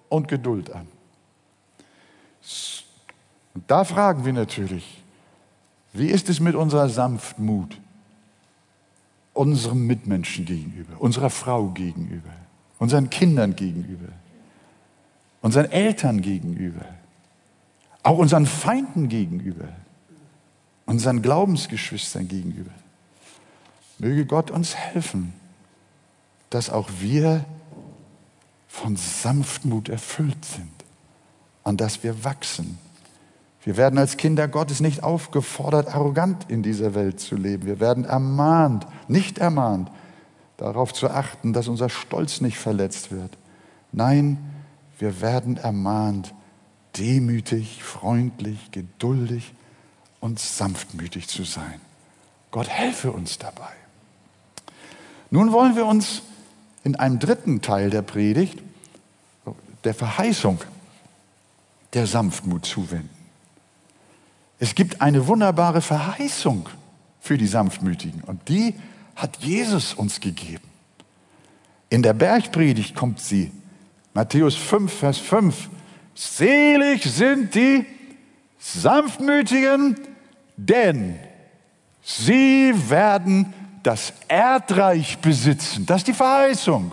und 0.09 0.27
Geduld 0.27 0.73
an. 0.73 0.87
Und 3.57 3.63
da 3.71 3.83
fragen 3.83 4.23
wir 4.23 4.33
natürlich, 4.33 5.03
wie 5.91 6.09
ist 6.09 6.29
es 6.29 6.39
mit 6.39 6.53
unserer 6.53 6.89
Sanftmut 6.89 7.81
unserem 9.33 9.87
Mitmenschen 9.87 10.45
gegenüber, 10.45 11.01
unserer 11.01 11.31
Frau 11.31 11.69
gegenüber, 11.69 12.29
unseren 12.77 13.09
Kindern 13.09 13.55
gegenüber, 13.55 14.09
unseren 15.41 15.71
Eltern 15.71 16.21
gegenüber, 16.21 16.85
auch 18.03 18.19
unseren 18.19 18.45
Feinden 18.45 19.09
gegenüber, 19.09 19.69
unseren 20.85 21.23
Glaubensgeschwistern 21.23 22.27
gegenüber? 22.27 22.69
Möge 23.97 24.27
Gott 24.27 24.51
uns 24.51 24.75
helfen, 24.75 25.33
dass 26.51 26.69
auch 26.69 26.91
wir 26.99 27.43
von 28.67 28.95
Sanftmut 28.95 29.89
erfüllt 29.89 30.45
sind 30.45 30.69
und 31.63 31.81
dass 31.81 32.03
wir 32.03 32.23
wachsen. 32.23 32.77
Wir 33.67 33.75
werden 33.75 33.99
als 33.99 34.15
Kinder 34.15 34.47
Gottes 34.47 34.79
nicht 34.79 35.03
aufgefordert, 35.03 35.93
arrogant 35.93 36.49
in 36.49 36.63
dieser 36.63 36.95
Welt 36.95 37.19
zu 37.19 37.35
leben. 37.35 37.65
Wir 37.65 37.81
werden 37.81 38.05
ermahnt, 38.05 38.87
nicht 39.09 39.39
ermahnt, 39.39 39.91
darauf 40.55 40.93
zu 40.93 41.09
achten, 41.09 41.51
dass 41.51 41.67
unser 41.67 41.89
Stolz 41.89 42.39
nicht 42.39 42.57
verletzt 42.57 43.11
wird. 43.11 43.37
Nein, 43.91 44.37
wir 44.99 45.19
werden 45.19 45.57
ermahnt, 45.57 46.33
demütig, 46.95 47.83
freundlich, 47.83 48.71
geduldig 48.71 49.53
und 50.21 50.39
sanftmütig 50.39 51.27
zu 51.27 51.43
sein. 51.43 51.81
Gott 52.51 52.69
helfe 52.69 53.11
uns 53.11 53.37
dabei. 53.37 53.73
Nun 55.29 55.51
wollen 55.51 55.75
wir 55.75 55.87
uns 55.87 56.21
in 56.85 56.95
einem 56.95 57.19
dritten 57.19 57.61
Teil 57.61 57.89
der 57.89 58.01
Predigt 58.01 58.63
der 59.83 59.93
Verheißung 59.93 60.57
der 61.93 62.07
Sanftmut 62.07 62.65
zuwenden. 62.65 63.16
Es 64.59 64.73
gibt 64.75 65.01
eine 65.01 65.27
wunderbare 65.27 65.81
Verheißung 65.81 66.69
für 67.19 67.37
die 67.37 67.47
Sanftmütigen 67.47 68.21
und 68.23 68.49
die 68.49 68.73
hat 69.15 69.37
Jesus 69.37 69.93
uns 69.93 70.19
gegeben. 70.19 70.67
In 71.89 72.01
der 72.01 72.13
Bergpredigt 72.13 72.95
kommt 72.95 73.19
sie, 73.19 73.51
Matthäus 74.13 74.55
5, 74.55 74.91
Vers 74.91 75.17
5. 75.19 75.69
Selig 76.15 77.03
sind 77.03 77.53
die 77.53 77.85
Sanftmütigen, 78.57 79.95
denn 80.57 81.19
sie 82.01 82.73
werden 82.89 83.53
das 83.83 84.11
Erdreich 84.27 85.19
besitzen. 85.19 85.85
Das 85.85 85.97
ist 85.97 86.07
die 86.07 86.13
Verheißung. 86.13 86.91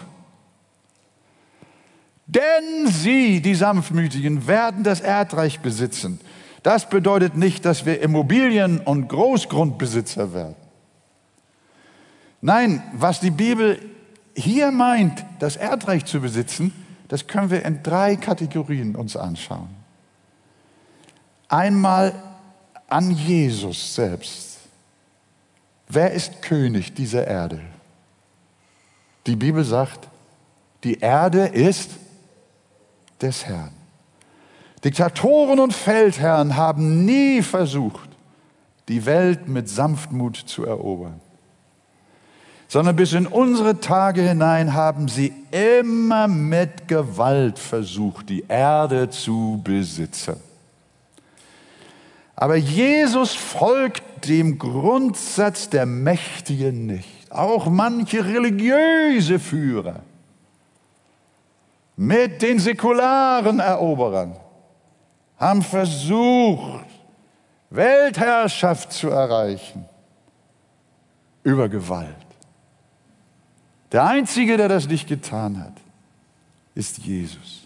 Denn 2.27 2.87
sie, 2.87 3.40
die 3.40 3.55
Sanftmütigen, 3.55 4.46
werden 4.46 4.85
das 4.85 5.00
Erdreich 5.00 5.61
besitzen. 5.61 6.20
Das 6.64 6.88
bedeutet 6.88 7.37
nicht, 7.37 7.66
dass 7.66 7.85
wir 7.85 8.00
Immobilien- 8.00 8.81
und 8.81 9.09
Großgrundbesitzer 9.09 10.33
werden. 10.33 10.57
Nein, 12.40 12.83
was 12.94 13.20
die 13.20 13.31
Bibel 13.31 13.79
hier 14.35 14.70
meint, 14.70 15.27
das 15.40 15.57
Erdreich 15.57 16.07
zu 16.07 16.20
besitzen, 16.20 16.72
das 17.09 17.27
können 17.27 17.50
wir 17.50 17.66
in 17.66 17.83
drei 17.83 18.16
Kategorien 18.16 18.96
uns 18.96 19.14
anschauen. 19.14 19.68
Einmal 21.48 22.14
an 22.88 23.11
Jesus 23.11 23.94
selbst. 23.94 24.61
Wer 25.87 26.12
ist 26.12 26.40
König 26.40 26.94
dieser 26.94 27.27
Erde? 27.27 27.61
Die 29.27 29.37
Bibel 29.37 29.64
sagt, 29.64 30.09
die 30.83 30.98
Erde 30.98 31.44
ist 31.44 31.90
des 33.20 33.44
Herrn. 33.44 33.84
Diktatoren 34.85 35.61
und 35.61 35.73
Feldherren 35.73 36.57
haben 36.57 37.07
nie 37.07 37.40
versucht, 37.40 38.11
die 38.88 39.07
Welt 39.07 39.49
mit 39.49 39.68
Sanftmut 39.68 40.37
zu 40.37 40.66
erobern, 40.66 41.20
sondern 42.68 42.94
bis 42.94 43.14
in 43.14 43.27
unsere 43.27 43.81
Tage 43.81 44.20
hinein 44.20 44.75
haben 44.75 45.09
sie 45.09 45.33
immer 45.51 46.29
mit 46.29 46.87
Gewalt 46.87 47.59
versucht, 47.59 48.29
die 48.29 48.44
Erde 48.47 49.09
zu 49.09 49.62
besitzen. 49.64 50.37
Aber 52.37 52.57
Jesus 52.57 53.35
folgt 53.35 54.29
dem 54.29 54.59
Grundsatz 54.59 55.70
der 55.70 55.87
Mächtigen 55.87 56.85
nicht. 56.85 57.31
Auch 57.31 57.70
manche 57.70 58.25
religiöse 58.25 59.38
Führer 59.38 60.01
mit 61.97 62.42
den 62.42 62.59
säkularen 62.59 63.61
Eroberern 63.61 64.37
haben 65.38 65.62
versucht, 65.62 66.87
Weltherrschaft 67.70 68.92
zu 68.92 69.09
erreichen 69.09 69.85
über 71.42 71.68
Gewalt. 71.68 72.14
Der 73.92 74.05
Einzige, 74.05 74.57
der 74.57 74.68
das 74.68 74.88
nicht 74.88 75.09
getan 75.09 75.61
hat, 75.61 75.75
ist 76.75 76.99
Jesus. 76.99 77.64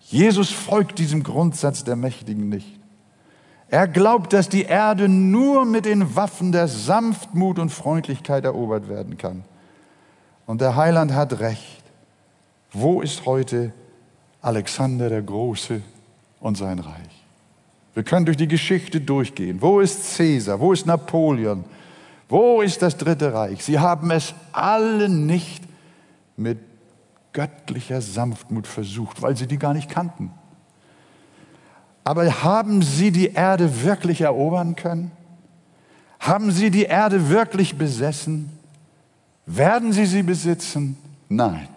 Jesus 0.00 0.50
folgt 0.50 0.98
diesem 0.98 1.22
Grundsatz 1.22 1.84
der 1.84 1.96
Mächtigen 1.96 2.48
nicht. 2.48 2.80
Er 3.68 3.86
glaubt, 3.86 4.32
dass 4.32 4.48
die 4.48 4.64
Erde 4.64 5.08
nur 5.08 5.64
mit 5.64 5.84
den 5.84 6.16
Waffen 6.16 6.50
der 6.50 6.66
Sanftmut 6.66 7.60
und 7.60 7.70
Freundlichkeit 7.70 8.44
erobert 8.44 8.88
werden 8.88 9.16
kann. 9.16 9.44
Und 10.44 10.60
der 10.60 10.74
Heiland 10.74 11.12
hat 11.12 11.38
recht. 11.38 11.84
Wo 12.72 13.00
ist 13.00 13.26
heute 13.26 13.72
Alexander 14.42 15.08
der 15.08 15.22
Große 15.22 15.82
und 16.40 16.56
sein 16.56 16.78
Reich? 16.78 17.24
Wir 17.94 18.02
können 18.02 18.26
durch 18.26 18.36
die 18.36 18.48
Geschichte 18.48 19.00
durchgehen. 19.00 19.60
Wo 19.60 19.80
ist 19.80 20.14
Cäsar? 20.14 20.60
Wo 20.60 20.72
ist 20.72 20.86
Napoleon? 20.86 21.64
Wo 22.28 22.62
ist 22.62 22.82
das 22.82 22.96
Dritte 22.96 23.32
Reich? 23.32 23.64
Sie 23.64 23.78
haben 23.78 24.10
es 24.10 24.34
alle 24.52 25.08
nicht 25.08 25.64
mit 26.36 26.58
göttlicher 27.32 28.00
Sanftmut 28.00 28.66
versucht, 28.66 29.20
weil 29.22 29.36
sie 29.36 29.46
die 29.46 29.58
gar 29.58 29.74
nicht 29.74 29.90
kannten. 29.90 30.30
Aber 32.04 32.42
haben 32.42 32.82
sie 32.82 33.10
die 33.10 33.32
Erde 33.32 33.82
wirklich 33.82 34.20
erobern 34.22 34.76
können? 34.76 35.12
Haben 36.18 36.50
sie 36.50 36.70
die 36.70 36.84
Erde 36.84 37.28
wirklich 37.28 37.76
besessen? 37.76 38.50
Werden 39.46 39.92
sie 39.92 40.06
sie 40.06 40.22
besitzen? 40.22 40.96
Nein. 41.28 41.68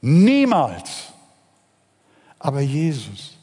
Niemals. 0.00 1.13
Aber 2.44 2.60
Jesus. 2.60 3.38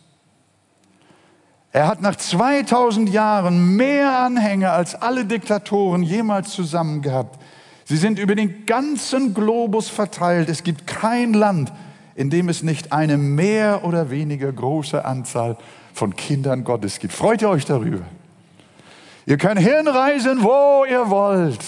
Er 1.72 1.88
hat 1.88 2.04
nach 2.04 2.16
2000 2.16 3.10
Jahren 3.10 3.76
mehr 3.76 4.20
Anhänger 4.20 4.74
als 4.74 4.94
alle 4.94 5.26
Diktatoren 5.26 6.04
jemals 6.04 6.52
zusammen 6.52 7.02
gehabt. 7.02 7.42
Sie 7.86 7.98
sind 7.98 8.20
über 8.20 8.36
den 8.36 8.68
ganzen 8.68 9.34
Globus 9.34 9.90
verteilt. 9.90 10.50
Es 10.50 10.62
gibt 10.62 10.86
kein 10.86 11.34
Land, 11.34 11.74
in 12.14 12.30
dem 12.30 12.48
es 12.48 12.62
nicht 12.62 12.94
eine 12.94 13.18
mehr 13.18 13.86
oder 13.86 14.12
weniger 14.12 14.52
große 14.52 15.04
Anzahl 15.04 15.58
von 15.96 16.16
Kindern 16.16 16.64
Gottes 16.64 17.00
gibt. 17.00 17.14
Freut 17.14 17.42
ihr 17.42 17.50
euch 17.50 17.66
darüber? 17.66 18.06
Ihr 19.26 19.40
könnt 19.40 19.62
hinreisen, 19.62 20.44
wo 20.44 20.86
ihr 20.88 21.10
wollt. 21.10 21.66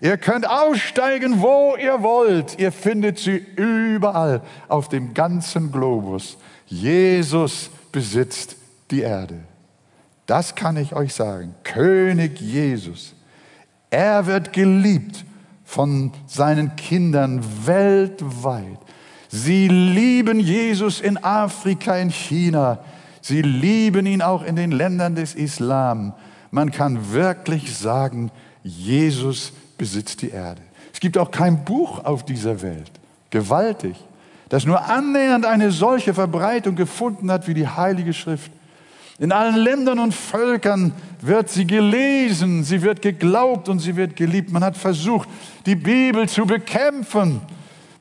Ihr 0.00 0.18
könnt 0.18 0.48
aussteigen, 0.48 1.42
wo 1.42 1.74
ihr 1.74 2.00
wollt. 2.00 2.60
Ihr 2.60 2.70
findet 2.70 3.18
sie 3.18 3.44
überall 3.56 4.42
auf 4.68 4.88
dem 4.88 5.14
ganzen 5.14 5.72
Globus. 5.72 6.38
Jesus 6.70 7.68
besitzt 7.92 8.56
die 8.90 9.00
Erde. 9.00 9.40
Das 10.26 10.54
kann 10.54 10.76
ich 10.76 10.94
euch 10.94 11.12
sagen. 11.12 11.54
König 11.64 12.40
Jesus. 12.40 13.14
Er 13.90 14.26
wird 14.26 14.52
geliebt 14.52 15.24
von 15.64 16.12
seinen 16.26 16.76
Kindern 16.76 17.44
weltweit. 17.66 18.78
Sie 19.28 19.68
lieben 19.68 20.40
Jesus 20.40 21.00
in 21.00 21.22
Afrika, 21.22 21.96
in 21.96 22.10
China. 22.10 22.78
Sie 23.20 23.42
lieben 23.42 24.06
ihn 24.06 24.22
auch 24.22 24.44
in 24.44 24.56
den 24.56 24.70
Ländern 24.70 25.16
des 25.16 25.34
Islam. 25.34 26.14
Man 26.52 26.70
kann 26.70 27.12
wirklich 27.12 27.76
sagen, 27.76 28.30
Jesus 28.62 29.52
besitzt 29.76 30.22
die 30.22 30.30
Erde. 30.30 30.62
Es 30.92 31.00
gibt 31.00 31.18
auch 31.18 31.30
kein 31.30 31.64
Buch 31.64 32.04
auf 32.04 32.24
dieser 32.24 32.62
Welt, 32.62 32.90
gewaltig, 33.30 33.96
das 34.50 34.66
nur 34.66 34.84
annähernd 34.84 35.46
eine 35.46 35.70
solche 35.70 36.12
Verbreitung 36.12 36.74
gefunden 36.74 37.30
hat 37.30 37.48
wie 37.48 37.54
die 37.54 37.68
Heilige 37.68 38.12
Schrift. 38.12 38.50
In 39.20 39.32
allen 39.32 39.54
Ländern 39.54 39.98
und 39.98 40.14
Völkern 40.14 40.92
wird 41.20 41.50
sie 41.50 41.66
gelesen, 41.66 42.64
sie 42.64 42.82
wird 42.82 43.00
geglaubt 43.00 43.68
und 43.68 43.78
sie 43.78 43.94
wird 43.94 44.16
geliebt. 44.16 44.50
Man 44.50 44.64
hat 44.64 44.76
versucht, 44.76 45.28
die 45.66 45.76
Bibel 45.76 46.28
zu 46.28 46.46
bekämpfen. 46.46 47.40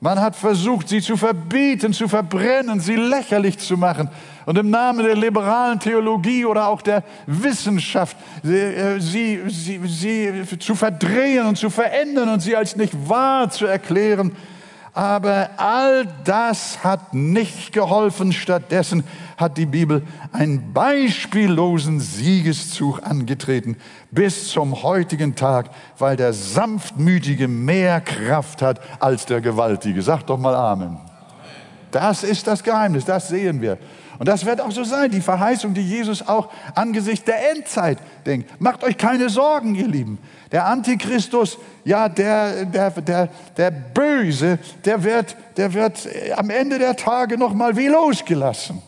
Man 0.01 0.19
hat 0.19 0.35
versucht, 0.35 0.89
sie 0.89 1.01
zu 1.01 1.17
verbieten, 1.17 1.93
zu 1.93 2.07
verbrennen, 2.07 2.79
sie 2.79 2.95
lächerlich 2.95 3.59
zu 3.59 3.77
machen. 3.77 4.09
Und 4.45 4.57
im 4.57 4.71
Namen 4.71 5.05
der 5.05 5.15
liberalen 5.15 5.79
Theologie 5.79 6.45
oder 6.45 6.67
auch 6.69 6.81
der 6.81 7.03
Wissenschaft 7.27 8.17
äh, 8.43 8.99
sie, 8.99 9.41
sie, 9.49 9.79
sie 9.85 10.57
zu 10.57 10.73
verdrehen 10.73 11.45
und 11.45 11.57
zu 11.57 11.69
verändern 11.69 12.29
und 12.29 12.39
sie 12.39 12.55
als 12.55 12.75
nicht 12.75 12.93
wahr 13.07 13.49
zu 13.51 13.65
erklären. 13.67 14.31
Aber 14.93 15.49
all 15.57 16.07
das 16.23 16.83
hat 16.83 17.13
nicht 17.13 17.73
geholfen. 17.73 18.33
Stattdessen 18.33 19.03
hat 19.37 19.57
die 19.57 19.65
Bibel 19.65 20.03
einen 20.31 20.73
beispiellosen 20.73 21.99
Siegeszug 21.99 23.01
angetreten 23.03 23.77
bis 24.11 24.49
zum 24.49 24.83
heutigen 24.83 25.35
Tag, 25.35 25.69
weil 25.97 26.15
der 26.15 26.33
Sanftmütige 26.33 27.47
mehr 27.47 28.01
Kraft 28.01 28.61
hat 28.61 28.81
als 28.99 29.25
der 29.25 29.41
Gewaltige. 29.41 30.01
Sag 30.01 30.23
doch 30.23 30.37
mal 30.37 30.55
Amen. 30.55 30.97
Das 31.91 32.23
ist 32.23 32.45
das 32.47 32.63
Geheimnis, 32.63 33.05
das 33.05 33.29
sehen 33.29 33.61
wir. 33.61 33.77
Und 34.19 34.27
das 34.27 34.45
wird 34.45 34.59
auch 34.59 34.71
so 34.71 34.83
sein, 34.83 35.09
die 35.11 35.21
Verheißung, 35.21 35.73
die 35.73 35.81
Jesus 35.81 36.27
auch 36.27 36.49
angesichts 36.75 37.25
der 37.25 37.51
Endzeit 37.51 37.99
denkt. 38.25 38.59
Macht 38.59 38.83
euch 38.83 38.97
keine 38.97 39.29
Sorgen, 39.29 39.75
ihr 39.75 39.87
Lieben. 39.87 40.17
Der 40.51 40.65
Antichristus, 40.65 41.57
ja, 41.85 42.09
der, 42.09 42.65
der, 42.65 42.89
der, 42.89 43.29
der 43.55 43.71
Böse, 43.71 44.57
der 44.83 45.03
wird, 45.03 45.35
der 45.57 45.73
wird 45.73 46.07
am 46.35 46.49
Ende 46.49 46.79
der 46.79 46.95
Tage 46.95 47.37
nochmal 47.37 47.77
wie 47.77 47.87
losgelassen. 47.87 48.81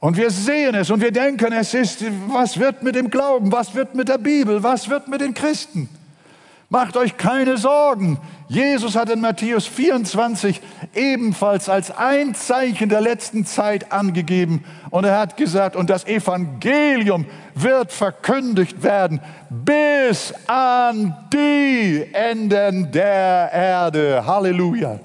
Und 0.00 0.16
wir 0.16 0.30
sehen 0.30 0.74
es 0.74 0.90
und 0.90 1.00
wir 1.00 1.12
denken, 1.12 1.52
es 1.52 1.72
ist, 1.72 2.04
was 2.28 2.58
wird 2.58 2.82
mit 2.82 2.96
dem 2.96 3.10
Glauben, 3.10 3.50
was 3.52 3.74
wird 3.74 3.94
mit 3.94 4.08
der 4.08 4.18
Bibel, 4.18 4.62
was 4.62 4.88
wird 4.88 5.08
mit 5.08 5.20
den 5.20 5.34
Christen? 5.34 5.88
Macht 6.68 6.96
euch 6.96 7.16
keine 7.16 7.58
Sorgen. 7.58 8.18
Jesus 8.48 8.96
hat 8.96 9.08
in 9.08 9.20
Matthäus 9.20 9.68
24 9.68 10.60
ebenfalls 10.94 11.68
als 11.68 11.92
ein 11.92 12.34
Zeichen 12.34 12.88
der 12.88 13.00
letzten 13.00 13.46
Zeit 13.46 13.92
angegeben. 13.92 14.64
Und 14.90 15.04
er 15.04 15.18
hat 15.18 15.36
gesagt, 15.36 15.76
und 15.76 15.90
das 15.90 16.06
Evangelium 16.06 17.26
wird 17.54 17.92
verkündigt 17.92 18.82
werden 18.82 19.20
bis 19.48 20.34
an 20.48 21.16
die 21.32 22.04
Enden 22.12 22.90
der 22.90 23.50
Erde. 23.52 24.26
Halleluja. 24.26 24.98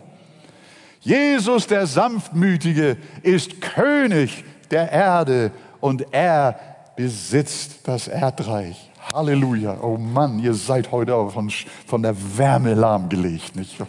Jesus, 1.02 1.68
der 1.68 1.86
Sanftmütige, 1.86 2.98
ist 3.22 3.62
König 3.62 4.44
der 4.72 4.92
Erde 4.92 5.52
und 5.80 6.06
er 6.12 6.60
besitzt 6.96 7.88
das 7.88 8.08
Erdreich. 8.08 8.91
Halleluja. 9.14 9.78
Oh 9.82 9.98
Mann, 9.98 10.40
ihr 10.40 10.54
seid 10.54 10.92
heute 10.92 11.14
aber 11.14 11.30
von, 11.30 11.50
von 11.86 12.02
der 12.02 12.16
Wärme 12.38 12.74
lahmgelegt, 12.74 13.56
nicht? 13.56 13.78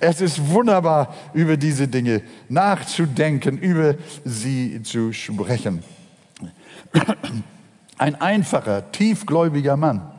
Es 0.00 0.20
ist 0.20 0.48
wunderbar, 0.48 1.14
über 1.34 1.56
diese 1.56 1.86
Dinge 1.86 2.22
nachzudenken, 2.48 3.58
über 3.58 3.94
sie 4.24 4.82
zu 4.82 5.12
sprechen. 5.12 5.84
Ein 7.98 8.20
einfacher, 8.20 8.90
tiefgläubiger 8.90 9.76
Mann, 9.76 10.10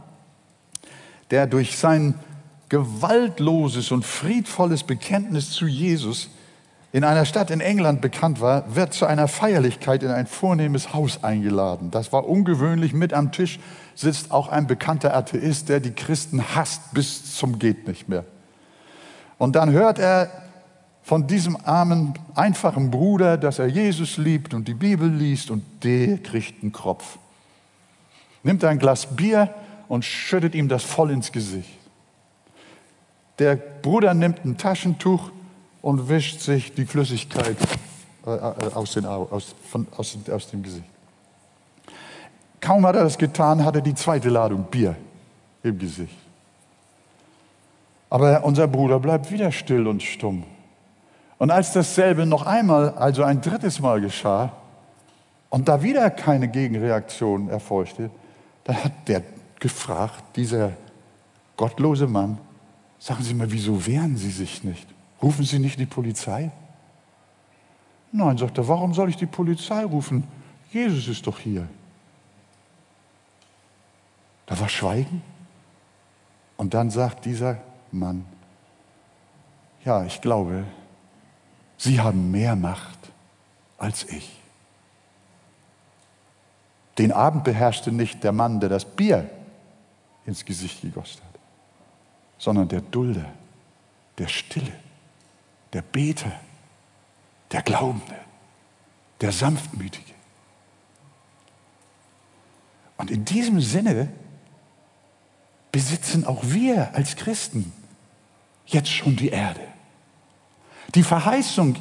der 1.32 1.48
durch 1.48 1.76
sein 1.76 2.14
gewaltloses 2.70 3.92
und 3.92 4.06
friedvolles 4.06 4.84
Bekenntnis 4.84 5.50
zu 5.50 5.66
Jesus 5.66 6.30
in 6.94 7.04
einer 7.04 7.26
Stadt 7.26 7.50
in 7.50 7.60
England 7.60 8.02
bekannt 8.02 8.40
war, 8.40 8.76
wird 8.76 8.94
zu 8.94 9.08
einer 9.08 9.28
Feierlichkeit 9.28 10.04
in 10.04 10.12
ein 10.12 10.28
vornehmes 10.28 10.94
Haus 10.94 11.24
eingeladen. 11.24 11.90
Das 11.90 12.14
war 12.14 12.30
ungewöhnlich. 12.30 12.94
Mit 12.94 13.14
am 13.14 13.32
Tisch 13.32 13.60
sitzt 13.96 14.32
auch 14.32 14.48
ein 14.48 14.68
bekannter 14.68 15.16
Atheist, 15.16 15.70
der 15.70 15.80
die 15.80 15.94
Christen 15.94 16.56
hasst 16.56 16.94
bis 16.94 17.36
zum 17.36 17.58
geht 17.58 17.88
nicht 17.88 18.10
mehr. 18.10 18.26
Und 19.40 19.56
dann 19.56 19.72
hört 19.72 19.98
er 19.98 20.30
von 21.02 21.26
diesem 21.26 21.58
armen, 21.66 22.14
einfachen 22.36 22.92
Bruder, 22.92 23.38
dass 23.38 23.58
er 23.58 23.68
Jesus 23.68 24.18
liebt 24.18 24.54
und 24.54 24.68
die 24.68 24.76
Bibel 24.76 25.10
liest 25.10 25.50
und 25.50 25.64
der 25.84 26.20
kriegt 26.20 26.62
einen 26.62 26.72
Kropf. 26.72 27.18
Nimmt 28.44 28.64
ein 28.64 28.78
Glas 28.78 29.08
Bier 29.08 29.52
und 29.88 30.06
schüttet 30.06 30.54
ihm 30.54 30.70
das 30.70 30.84
voll 30.84 31.10
ins 31.10 31.32
Gesicht. 31.32 31.80
Der 33.40 33.56
Bruder 33.56 34.14
nimmt 34.14 34.46
ein 34.46 34.58
Taschentuch 34.58 35.32
und 35.84 36.08
wischt 36.08 36.40
sich 36.40 36.74
die 36.74 36.86
Flüssigkeit 36.86 37.58
äh, 38.26 38.32
äh, 38.32 38.74
aus, 38.74 38.94
den, 38.94 39.06
aus, 39.06 39.54
von, 39.70 39.86
aus, 39.98 40.18
aus 40.32 40.50
dem 40.50 40.64
Gesicht. 40.64 40.88
Kaum 42.62 42.88
hat 42.88 42.96
er 42.96 43.04
das 43.04 43.18
getan, 43.18 43.64
hat 43.64 43.76
er 43.76 43.82
die 43.82 43.94
zweite 43.94 44.30
Ladung 44.30 44.64
Bier 44.64 44.96
im 45.62 45.78
Gesicht. 45.78 46.16
Aber 48.10 48.46
unser 48.46 48.68
Bruder 48.68 48.98
bleibt 49.00 49.30
wieder 49.30 49.52
still 49.52 49.86
und 49.86 50.02
stumm. 50.02 50.46
Und 51.38 51.52
als 51.52 51.74
dasselbe 51.74 52.26
noch 52.26 52.46
einmal, 52.46 52.92
also 52.92 53.24
ein 53.24 53.42
drittes 53.42 53.82
Mal 53.82 54.00
geschah, 54.00 54.54
und 55.50 55.68
da 55.68 55.84
wieder 55.84 56.10
keine 56.10 56.48
Gegenreaktion 56.48 57.50
erfolgte, 57.50 58.10
dann 58.64 58.82
hat 58.86 58.94
der 59.08 59.22
gefragt, 59.60 60.24
dieser 60.38 60.72
gottlose 61.58 62.08
Mann, 62.08 62.38
sagen 63.00 63.22
Sie 63.22 63.34
mal, 63.34 63.52
wieso 63.52 63.86
wehren 63.86 64.16
Sie 64.16 64.32
sich 64.32 64.64
nicht? 64.64 64.93
Rufen 65.24 65.46
Sie 65.46 65.58
nicht 65.58 65.80
die 65.80 65.86
Polizei? 65.86 66.52
Nein, 68.12 68.38
sagt 68.38 68.58
er, 68.58 68.68
warum 68.68 68.94
soll 68.94 69.10
ich 69.10 69.16
die 69.16 69.26
Polizei 69.26 69.86
rufen? 69.86 70.28
Jesus 70.72 71.08
ist 71.08 71.26
doch 71.26 71.40
hier. 71.40 71.68
Da 74.46 74.60
war 74.60 74.68
Schweigen. 74.68 75.22
Und 76.58 76.74
dann 76.74 76.90
sagt 76.90 77.26
dieser 77.26 77.58
Mann, 77.92 78.26
ja, 79.86 80.04
ich 80.04 80.20
glaube, 80.20 80.66
Sie 81.78 82.00
haben 82.00 82.30
mehr 82.30 82.56
Macht 82.56 83.00
als 83.78 84.08
ich. 84.10 84.30
Den 86.98 87.12
Abend 87.12 87.44
beherrschte 87.44 87.92
nicht 87.92 88.24
der 88.24 88.32
Mann, 88.34 88.60
der 88.60 88.70
das 88.70 88.86
Bier 88.86 89.30
ins 90.26 90.46
Gesicht 90.46 90.82
gegossen 90.82 91.22
hat, 91.24 91.40
sondern 92.38 92.68
der 92.68 92.82
Dulder, 92.82 93.26
der 94.18 94.28
Stille, 94.28 94.72
der 95.74 95.82
Beter, 95.82 96.32
der 97.52 97.62
Glaubende, 97.64 98.16
der 99.22 99.32
Sanftmütige. 99.32 100.14
Und 102.98 103.12
in 103.12 103.26
diesem 103.26 103.60
Sinne 103.60 104.10
besitzen 105.72 106.26
auch 106.26 106.44
wir 106.44 106.94
als 106.96 107.16
Christen 107.16 107.74
jetzt 108.68 108.90
schon 108.90 109.16
die 109.16 109.30
Erde. 109.30 109.62
Die 110.94 111.04
Verheißung, 111.04 111.76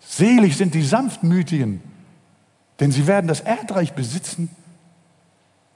selig 0.00 0.56
sind 0.56 0.74
die 0.74 0.84
Sanftmütigen, 0.84 1.82
denn 2.78 2.92
sie 2.92 3.06
werden 3.06 3.26
das 3.26 3.40
Erdreich 3.40 3.94
besitzen, 3.94 4.48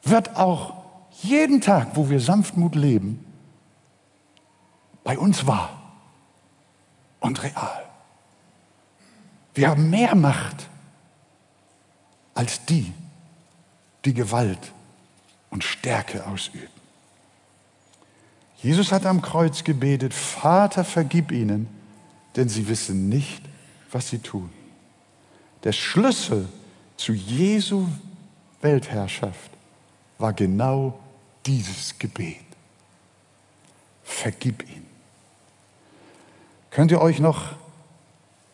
wird 0.05 0.37
auch 0.37 0.77
jeden 1.23 1.61
Tag, 1.61 1.89
wo 1.95 2.09
wir 2.09 2.21
Sanftmut 2.21 2.77
leben, 2.77 3.25
bei 5.03 5.19
uns 5.19 5.47
wahr 5.47 5.78
und 7.21 7.43
real. 7.43 7.85
Wir 9.55 9.69
haben 9.69 9.91
mehr 9.91 10.15
Macht 10.15 10.69
als 12.35 12.65
die, 12.65 12.93
die 14.05 14.15
Gewalt 14.15 14.73
und 15.51 15.65
Stärke 15.65 16.25
ausüben. 16.27 16.69
Jesus 18.63 18.93
hat 18.93 19.07
am 19.07 19.23
Kreuz 19.23 19.65
gebetet, 19.65 20.15
Vater, 20.15 20.85
vergib 20.85 21.33
ihnen, 21.33 21.69
denn 22.37 22.49
sie 22.49 22.69
wissen 22.69 23.09
nicht, 23.09 23.43
was 23.91 24.11
sie 24.11 24.19
tun. 24.19 24.51
Der 25.65 25.73
Schlüssel 25.73 26.49
zu 26.97 27.13
Jesu 27.13 27.89
Weltherrschaft 28.61 29.51
war 30.19 30.33
genau 30.33 30.99
dieses 31.47 31.99
Gebet. 31.99 32.37
Vergib 34.03 34.69
ihn. 34.69 34.88
Könnt 36.71 36.91
ihr 36.91 37.01
euch 37.01 37.19
noch 37.19 37.53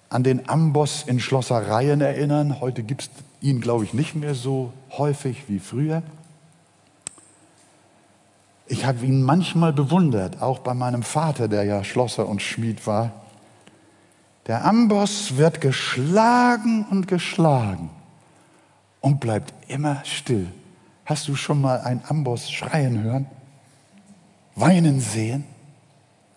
an 0.09 0.23
den 0.23 0.49
Amboss 0.49 1.03
in 1.03 1.19
Schlossereien 1.19 2.01
erinnern? 2.01 2.61
Heute 2.61 2.83
gibt 2.83 3.03
es 3.03 3.11
ihn, 3.41 3.61
glaube 3.61 3.85
ich, 3.85 3.95
nicht 3.95 4.15
mehr 4.15 4.35
so 4.35 4.73
häufig 4.91 5.49
wie 5.49 5.59
früher. 5.59 6.03
Ich 8.67 8.87
habe 8.87 9.05
ihn 9.05 9.23
manchmal 9.23 9.73
bewundert, 9.73 10.41
auch 10.41 10.61
bei 10.61 10.73
meinem 10.73 11.03
Vater, 11.03 11.49
der 11.49 11.65
ja 11.65 11.85
Schlosser 11.85 12.29
und 12.29 12.41
Schmied 12.41 12.87
war. 12.87 13.13
Der 14.47 14.65
Amboss 14.65 15.37
wird 15.37 15.61
geschlagen 15.61 16.87
und 16.91 17.09
geschlagen 17.09 17.91
und 19.01 19.21
bleibt 19.21 19.53
immer 19.69 20.03
still. 20.05 20.51
Hast 21.05 21.29
du 21.29 21.35
schon 21.35 21.61
mal 21.61 21.81
einen 21.81 22.03
Amboss 22.09 22.51
schreien 22.51 23.03
hören? 23.03 23.27
Weinen 24.55 25.01
sehen? 25.01 25.45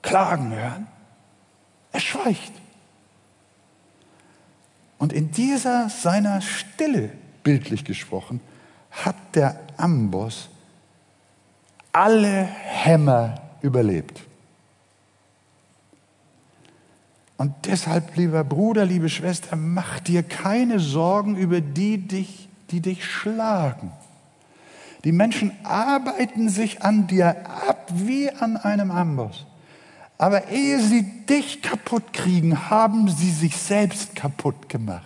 Klagen 0.01 0.51
hören? 0.53 0.87
Er 1.97 2.01
schweigt. 2.01 2.51
Und 4.99 5.11
in 5.13 5.31
dieser 5.31 5.89
seiner 5.89 6.41
Stille, 6.41 7.09
bildlich 7.41 7.85
gesprochen, 7.85 8.39
hat 8.91 9.15
der 9.33 9.59
Amboss 9.77 10.49
alle 11.91 12.43
Hämmer 12.43 13.41
überlebt. 13.63 14.21
Und 17.37 17.55
deshalb, 17.65 18.15
lieber 18.15 18.43
Bruder, 18.43 18.85
liebe 18.85 19.09
Schwester, 19.09 19.55
mach 19.55 19.99
dir 19.99 20.21
keine 20.21 20.79
Sorgen 20.79 21.35
über 21.35 21.61
die, 21.61 21.97
dich, 21.97 22.47
die 22.69 22.81
dich 22.81 23.05
schlagen. 23.05 23.91
Die 25.03 25.11
Menschen 25.11 25.51
arbeiten 25.63 26.49
sich 26.49 26.83
an 26.83 27.07
dir 27.07 27.49
ab 27.67 27.87
wie 27.91 28.29
an 28.29 28.55
einem 28.55 28.91
Amboss. 28.91 29.46
Aber 30.17 30.47
ehe 30.49 30.79
sie 30.79 31.03
dich 31.25 31.61
kaputt 31.61 32.11
kriegen, 32.11 32.69
haben 32.69 33.09
sie 33.09 33.31
sich 33.31 33.55
selbst 33.55 34.15
kaputt 34.15 34.67
gemacht. 34.67 35.03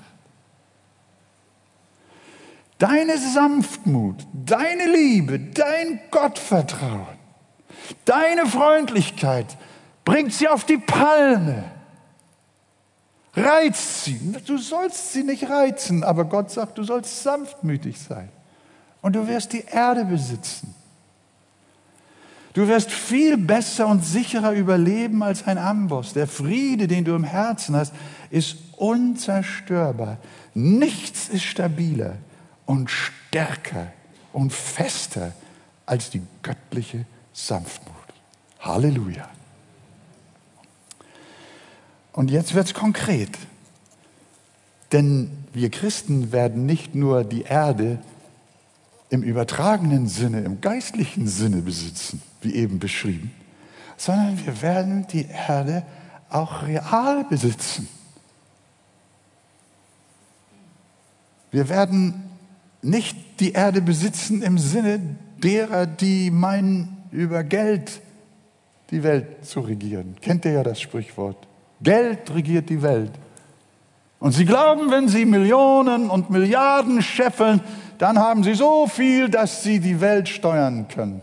Deine 2.77 3.17
Sanftmut, 3.17 4.25
deine 4.33 4.87
Liebe, 4.87 5.39
dein 5.39 5.99
Gottvertrauen, 6.09 7.19
deine 8.05 8.45
Freundlichkeit 8.47 9.57
bringt 10.03 10.33
sie 10.33 10.47
auf 10.47 10.63
die 10.63 10.79
Palme. 10.79 11.63
Reizt 13.35 14.05
sie. 14.05 14.19
Du 14.45 14.57
sollst 14.57 15.13
sie 15.13 15.23
nicht 15.23 15.49
reizen, 15.49 16.03
aber 16.03 16.25
Gott 16.25 16.51
sagt, 16.51 16.77
du 16.77 16.83
sollst 16.83 17.23
sanftmütig 17.23 17.99
sein. 17.99 18.29
Und 19.01 19.15
du 19.15 19.27
wirst 19.27 19.53
die 19.53 19.63
Erde 19.63 20.03
besitzen. 20.03 20.73
Du 22.53 22.67
wirst 22.67 22.91
viel 22.91 23.37
besser 23.37 23.87
und 23.87 24.03
sicherer 24.03 24.51
überleben 24.51 25.23
als 25.23 25.47
ein 25.47 25.57
Amboss. 25.57 26.13
Der 26.13 26.27
Friede, 26.27 26.87
den 26.87 27.05
du 27.05 27.15
im 27.15 27.23
Herzen 27.23 27.75
hast, 27.75 27.93
ist 28.29 28.57
unzerstörbar. 28.75 30.17
Nichts 30.53 31.29
ist 31.29 31.43
stabiler 31.43 32.17
und 32.65 32.89
stärker 32.89 33.93
und 34.33 34.51
fester 34.51 35.31
als 35.85 36.09
die 36.09 36.21
göttliche 36.41 37.05
Sanftmut. 37.31 37.95
Halleluja. 38.59 39.29
Und 42.13 42.31
jetzt 42.31 42.53
wird 42.53 42.67
es 42.67 42.73
konkret. 42.73 43.37
Denn 44.91 45.31
wir 45.53 45.69
Christen 45.69 46.33
werden 46.33 46.65
nicht 46.65 46.95
nur 46.95 47.23
die 47.23 47.43
Erde 47.43 47.99
im 49.11 49.23
übertragenen 49.23 50.07
Sinne, 50.07 50.39
im 50.41 50.61
geistlichen 50.61 51.27
Sinne 51.27 51.57
besitzen, 51.57 52.21
wie 52.41 52.55
eben 52.55 52.79
beschrieben, 52.79 53.31
sondern 53.97 54.43
wir 54.43 54.61
werden 54.61 55.05
die 55.11 55.27
Erde 55.47 55.83
auch 56.29 56.63
real 56.63 57.25
besitzen. 57.25 57.89
Wir 61.51 61.67
werden 61.67 62.23
nicht 62.81 63.17
die 63.41 63.51
Erde 63.51 63.81
besitzen 63.81 64.41
im 64.41 64.57
Sinne 64.57 65.01
derer, 65.43 65.85
die 65.85 66.31
meinen, 66.31 66.97
über 67.11 67.43
Geld 67.43 67.99
die 68.91 69.03
Welt 69.03 69.45
zu 69.45 69.59
regieren. 69.59 70.15
Kennt 70.21 70.45
ihr 70.45 70.53
ja 70.53 70.63
das 70.63 70.79
Sprichwort? 70.79 71.35
Geld 71.81 72.33
regiert 72.33 72.69
die 72.69 72.81
Welt. 72.81 73.11
Und 74.19 74.31
sie 74.31 74.45
glauben, 74.45 74.89
wenn 74.91 75.09
sie 75.09 75.25
Millionen 75.25 76.09
und 76.09 76.29
Milliarden 76.29 77.01
scheffeln, 77.01 77.59
dann 78.01 78.17
haben 78.17 78.43
sie 78.43 78.55
so 78.55 78.87
viel, 78.87 79.29
dass 79.29 79.61
sie 79.61 79.79
die 79.79 80.01
Welt 80.01 80.27
steuern 80.27 80.87
können. 80.87 81.21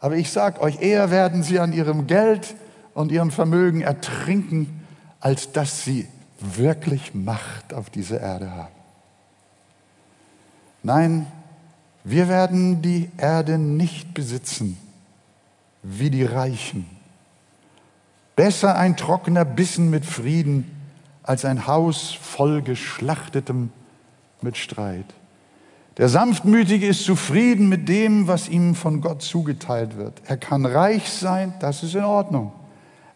Aber 0.00 0.16
ich 0.16 0.30
sage 0.30 0.62
euch, 0.62 0.80
eher 0.80 1.10
werden 1.10 1.42
sie 1.42 1.60
an 1.60 1.74
ihrem 1.74 2.06
Geld 2.06 2.54
und 2.94 3.12
ihrem 3.12 3.30
Vermögen 3.30 3.82
ertrinken, 3.82 4.86
als 5.20 5.52
dass 5.52 5.84
sie 5.84 6.08
wirklich 6.40 7.14
Macht 7.14 7.74
auf 7.74 7.90
dieser 7.90 8.22
Erde 8.22 8.50
haben. 8.50 8.72
Nein, 10.82 11.26
wir 12.04 12.26
werden 12.26 12.80
die 12.80 13.10
Erde 13.18 13.58
nicht 13.58 14.14
besitzen 14.14 14.78
wie 15.82 16.08
die 16.08 16.24
Reichen. 16.24 16.88
Besser 18.34 18.76
ein 18.76 18.96
trockener 18.96 19.44
Bissen 19.44 19.90
mit 19.90 20.06
Frieden 20.06 20.70
als 21.22 21.44
ein 21.44 21.66
Haus 21.66 22.14
voll 22.14 22.62
geschlachtetem 22.62 23.70
mit 24.40 24.56
Streit. 24.56 25.04
Der 25.98 26.08
Sanftmütige 26.08 26.86
ist 26.86 27.04
zufrieden 27.04 27.68
mit 27.68 27.88
dem, 27.88 28.26
was 28.26 28.48
ihm 28.48 28.74
von 28.74 29.00
Gott 29.00 29.22
zugeteilt 29.22 29.96
wird. 29.96 30.22
Er 30.26 30.36
kann 30.36 30.64
reich 30.64 31.10
sein, 31.10 31.54
das 31.60 31.82
ist 31.82 31.94
in 31.94 32.04
Ordnung. 32.04 32.52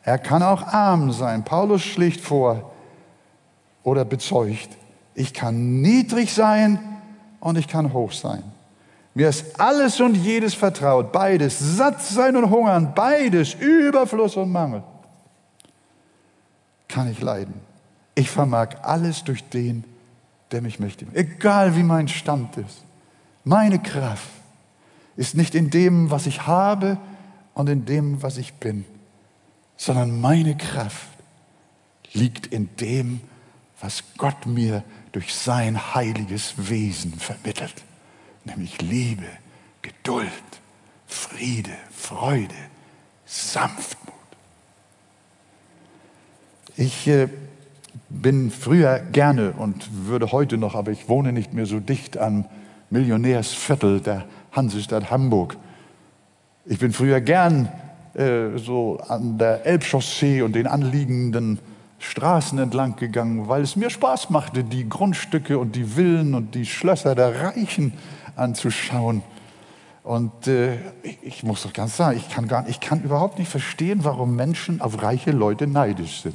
Er 0.02 0.18
kann 0.18 0.42
auch 0.42 0.62
arm 0.62 1.10
sein. 1.12 1.44
Paulus 1.44 1.82
schlägt 1.82 2.20
vor 2.20 2.72
oder 3.82 4.04
bezeugt, 4.04 4.68
ich 5.14 5.32
kann 5.32 5.80
niedrig 5.80 6.34
sein, 6.34 6.78
und 7.46 7.56
ich 7.56 7.68
kann 7.68 7.92
hoch 7.92 8.10
sein. 8.10 8.42
Mir 9.14 9.28
ist 9.28 9.60
alles 9.60 10.00
und 10.00 10.16
jedes 10.16 10.52
vertraut, 10.54 11.12
beides, 11.12 11.58
satt 11.58 12.02
sein 12.02 12.36
und 12.36 12.50
hungern, 12.50 12.92
beides, 12.92 13.54
Überfluss 13.54 14.36
und 14.36 14.50
Mangel. 14.50 14.82
Kann 16.88 17.08
ich 17.08 17.20
leiden. 17.20 17.54
Ich 18.16 18.28
vermag 18.28 18.82
alles 18.82 19.22
durch 19.22 19.48
den, 19.48 19.84
der 20.52 20.62
mich 20.62 20.78
möchte. 20.78 21.06
Egal 21.14 21.76
wie 21.76 21.82
mein 21.82 22.08
Stand 22.08 22.56
ist. 22.56 22.82
Meine 23.44 23.78
Kraft 23.78 24.28
ist 25.16 25.34
nicht 25.34 25.54
in 25.54 25.70
dem, 25.70 26.10
was 26.10 26.26
ich 26.26 26.46
habe 26.46 26.98
und 27.54 27.68
in 27.68 27.84
dem, 27.84 28.22
was 28.22 28.36
ich 28.38 28.54
bin, 28.54 28.84
sondern 29.76 30.20
meine 30.20 30.56
Kraft 30.56 31.08
liegt 32.12 32.46
in 32.46 32.68
dem, 32.76 33.20
was 33.80 34.02
Gott 34.16 34.46
mir 34.46 34.84
durch 35.12 35.34
sein 35.34 35.94
heiliges 35.94 36.54
Wesen 36.56 37.14
vermittelt, 37.14 37.74
nämlich 38.44 38.80
Liebe, 38.82 39.26
Geduld, 39.82 40.30
Friede, 41.06 41.76
Freude, 41.90 42.54
Sanftmut. 43.24 44.14
Ich 46.76 47.06
äh, 47.06 47.28
bin 48.08 48.50
früher 48.50 49.00
gerne 49.00 49.52
und 49.52 50.06
würde 50.06 50.32
heute 50.32 50.58
noch, 50.58 50.74
aber 50.74 50.92
ich 50.92 51.08
wohne 51.08 51.32
nicht 51.32 51.52
mehr 51.52 51.66
so 51.66 51.80
dicht 51.80 52.16
am 52.18 52.44
Millionärsviertel 52.90 54.00
der 54.00 54.24
Hansestadt 54.52 55.10
Hamburg. 55.10 55.56
Ich 56.64 56.78
bin 56.78 56.92
früher 56.92 57.20
gern 57.20 57.68
äh, 58.14 58.56
so 58.56 58.98
an 59.08 59.38
der 59.38 59.66
Elbchaussee 59.66 60.42
und 60.42 60.54
den 60.54 60.66
anliegenden 60.66 61.58
Straßen 61.98 62.58
entlang 62.58 62.96
gegangen, 62.96 63.48
weil 63.48 63.62
es 63.62 63.76
mir 63.76 63.90
Spaß 63.90 64.30
machte, 64.30 64.64
die 64.64 64.88
Grundstücke 64.88 65.58
und 65.58 65.76
die 65.76 65.84
Villen 65.84 66.34
und 66.34 66.54
die 66.54 66.66
Schlösser 66.66 67.14
der 67.14 67.40
Reichen 67.40 67.92
anzuschauen. 68.36 69.22
Und 70.04 70.46
äh, 70.46 70.78
ich, 71.22 71.42
muss 71.42 71.64
doch 71.64 71.72
ganz 71.72 71.96
sagen, 71.96 72.16
ich 72.16 72.28
kann, 72.28 72.46
gar, 72.46 72.68
ich 72.68 72.78
kann 72.78 73.02
überhaupt 73.02 73.38
nicht 73.38 73.50
verstehen, 73.50 74.00
warum 74.04 74.36
Menschen 74.36 74.80
auf 74.80 75.02
reiche 75.02 75.32
Leute 75.32 75.66
neidisch 75.66 76.22
sind. 76.22 76.34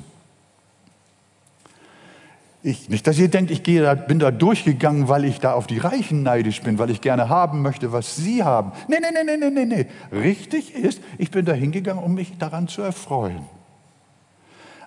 Ich, 2.64 2.90
nicht, 2.90 3.08
dass 3.08 3.18
ihr 3.18 3.28
denkt, 3.28 3.50
ich 3.50 3.64
gehe 3.64 3.82
da, 3.82 3.96
bin 3.96 4.20
da 4.20 4.30
durchgegangen, 4.30 5.08
weil 5.08 5.26
ich 5.26 5.40
da 5.40 5.54
auf 5.54 5.66
die 5.66 5.80
Reichen 5.80 6.22
neidisch 6.22 6.62
bin, 6.62 6.78
weil 6.78 6.92
ich 6.92 7.02
gerne 7.02 7.28
haben 7.28 7.64
möchte, 7.64 7.92
was 7.92 8.16
sie 8.18 8.44
haben. 8.44 8.72
Nee, 8.88 8.98
nee, 9.02 9.24
nee, 9.24 9.38
nee, 9.38 9.50
nee, 9.50 9.66
nee. 9.66 9.86
Richtig 10.16 10.76
ist, 10.76 11.02
ich 11.18 11.32
bin 11.32 11.46
da 11.46 11.54
hingegangen, 11.54 12.04
um 12.04 12.14
mich 12.14 12.38
daran 12.38 12.68
zu 12.68 12.84
erfreuen 12.84 13.42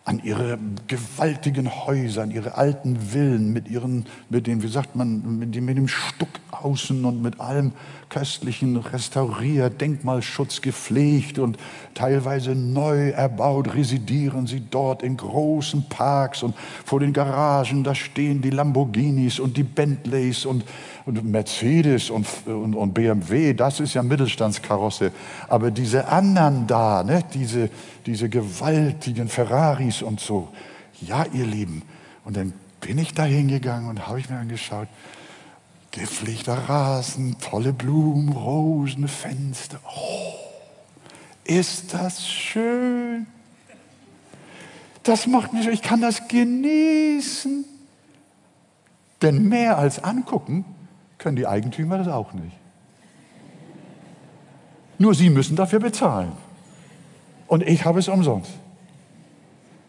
an 0.06 0.20
ihre 0.22 0.58
gewaltigen 0.86 1.86
Häuser, 1.86 2.22
an 2.22 2.30
ihre 2.30 2.56
alten 2.56 3.00
Villen 3.00 3.54
mit 3.54 3.68
ihren, 3.68 4.04
mit 4.28 4.46
den, 4.46 4.62
wie 4.62 4.68
sagt 4.68 4.96
man, 4.96 5.38
mit 5.38 5.54
dem, 5.54 5.64
mit 5.64 5.78
dem 5.78 5.88
Stuck 5.88 6.28
außen 6.50 7.04
und 7.06 7.22
mit 7.22 7.40
allem 7.40 7.72
köstlichen 8.10 8.76
restauriert, 8.76 9.80
Denkmalschutz 9.80 10.60
gepflegt 10.60 11.38
und 11.38 11.56
teilweise 11.94 12.54
neu 12.54 13.10
erbaut, 13.10 13.74
residieren 13.74 14.46
sie 14.46 14.62
dort 14.70 15.02
in 15.02 15.16
großen 15.16 15.88
Parks 15.88 16.42
und 16.42 16.54
vor 16.84 17.00
den 17.00 17.14
Garagen, 17.14 17.82
da 17.82 17.94
stehen 17.94 18.42
die 18.42 18.50
Lamborghinis 18.50 19.40
und 19.40 19.56
die 19.56 19.62
Bentleys 19.62 20.44
und, 20.44 20.64
und 21.06 21.22
Mercedes 21.24 22.08
und, 22.08 22.26
und, 22.46 22.74
und, 22.74 22.94
BMW, 22.94 23.52
das 23.52 23.80
ist 23.80 23.94
ja 23.94 24.02
Mittelstandskarosse. 24.02 25.12
Aber 25.48 25.70
diese 25.70 26.08
anderen 26.08 26.66
da, 26.66 27.02
ne, 27.02 27.22
diese, 27.34 27.68
diese 28.06 28.28
gewaltigen 28.28 29.28
Ferraris 29.28 30.00
und 30.02 30.20
so, 30.20 30.48
ja, 31.02 31.26
ihr 31.32 31.44
Lieben. 31.44 31.82
Und 32.24 32.36
dann 32.36 32.54
bin 32.80 32.96
ich 32.98 33.12
da 33.12 33.24
hingegangen 33.24 33.90
und 33.90 34.06
habe 34.06 34.18
ich 34.18 34.30
mir 34.30 34.38
angeschaut, 34.38 34.88
gepflegter 35.90 36.56
Rasen, 36.68 37.36
tolle 37.38 37.72
Blumen, 37.72 38.30
Rosen, 38.30 39.06
Fenster. 39.06 39.78
Oh, 39.84 40.32
ist 41.44 41.92
das 41.92 42.26
schön. 42.26 43.26
Das 45.02 45.26
macht 45.26 45.52
mich, 45.52 45.68
ich 45.68 45.82
kann 45.82 46.00
das 46.00 46.28
genießen. 46.28 47.66
Denn 49.20 49.48
mehr 49.48 49.78
als 49.78 50.02
angucken 50.02 50.64
können 51.24 51.36
die 51.36 51.46
Eigentümer 51.46 51.96
das 51.96 52.06
auch 52.06 52.34
nicht. 52.34 52.54
Nur 54.98 55.14
sie 55.14 55.30
müssen 55.30 55.56
dafür 55.56 55.80
bezahlen. 55.80 56.32
Und 57.46 57.62
ich 57.62 57.86
habe 57.86 57.98
es 57.98 58.08
umsonst. 58.08 58.50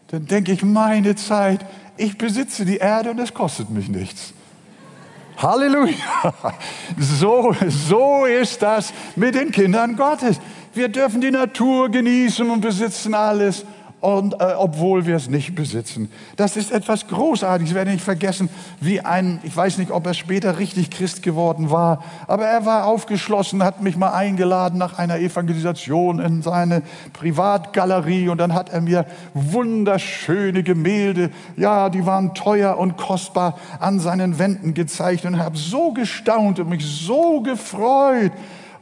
Dann 0.08 0.24
denke 0.24 0.52
ich, 0.52 0.62
meine 0.62 1.14
Zeit, 1.14 1.66
ich 1.98 2.16
besitze 2.16 2.64
die 2.64 2.78
Erde 2.78 3.10
und 3.10 3.18
es 3.18 3.34
kostet 3.34 3.68
mich 3.68 3.88
nichts. 3.88 4.32
Halleluja. 5.36 5.94
So, 6.98 7.54
so 7.68 8.24
ist 8.24 8.62
das 8.62 8.94
mit 9.14 9.34
den 9.34 9.52
Kindern 9.52 9.94
Gottes. 9.94 10.40
Wir 10.72 10.88
dürfen 10.88 11.20
die 11.20 11.30
Natur 11.30 11.90
genießen 11.90 12.48
und 12.48 12.62
besitzen 12.62 13.12
alles 13.12 13.66
und 14.06 14.34
äh, 14.34 14.54
obwohl 14.56 15.04
wir 15.04 15.16
es 15.16 15.28
nicht 15.28 15.56
besitzen. 15.56 16.12
Das 16.36 16.56
ist 16.56 16.70
etwas 16.70 17.08
Großartiges. 17.08 17.70
Ich 17.70 17.74
werde 17.74 17.90
nicht 17.90 18.04
vergessen, 18.04 18.48
wie 18.80 19.00
ein, 19.00 19.40
ich 19.42 19.56
weiß 19.56 19.78
nicht, 19.78 19.90
ob 19.90 20.06
er 20.06 20.14
später 20.14 20.60
richtig 20.60 20.90
Christ 20.90 21.24
geworden 21.24 21.72
war, 21.72 22.04
aber 22.28 22.44
er 22.44 22.64
war 22.64 22.86
aufgeschlossen, 22.86 23.64
hat 23.64 23.82
mich 23.82 23.96
mal 23.96 24.12
eingeladen 24.12 24.78
nach 24.78 24.96
einer 25.00 25.18
Evangelisation 25.18 26.20
in 26.20 26.40
seine 26.42 26.82
Privatgalerie 27.14 28.28
und 28.28 28.38
dann 28.38 28.54
hat 28.54 28.68
er 28.68 28.80
mir 28.80 29.06
wunderschöne 29.34 30.62
Gemälde, 30.62 31.30
ja, 31.56 31.90
die 31.90 32.06
waren 32.06 32.32
teuer 32.32 32.78
und 32.78 32.96
kostbar, 32.96 33.58
an 33.80 33.98
seinen 33.98 34.38
Wänden 34.38 34.74
gezeichnet 34.74 35.34
und 35.34 35.40
habe 35.40 35.56
so 35.56 35.90
gestaunt 35.90 36.60
und 36.60 36.68
mich 36.68 36.86
so 36.86 37.40
gefreut. 37.40 38.30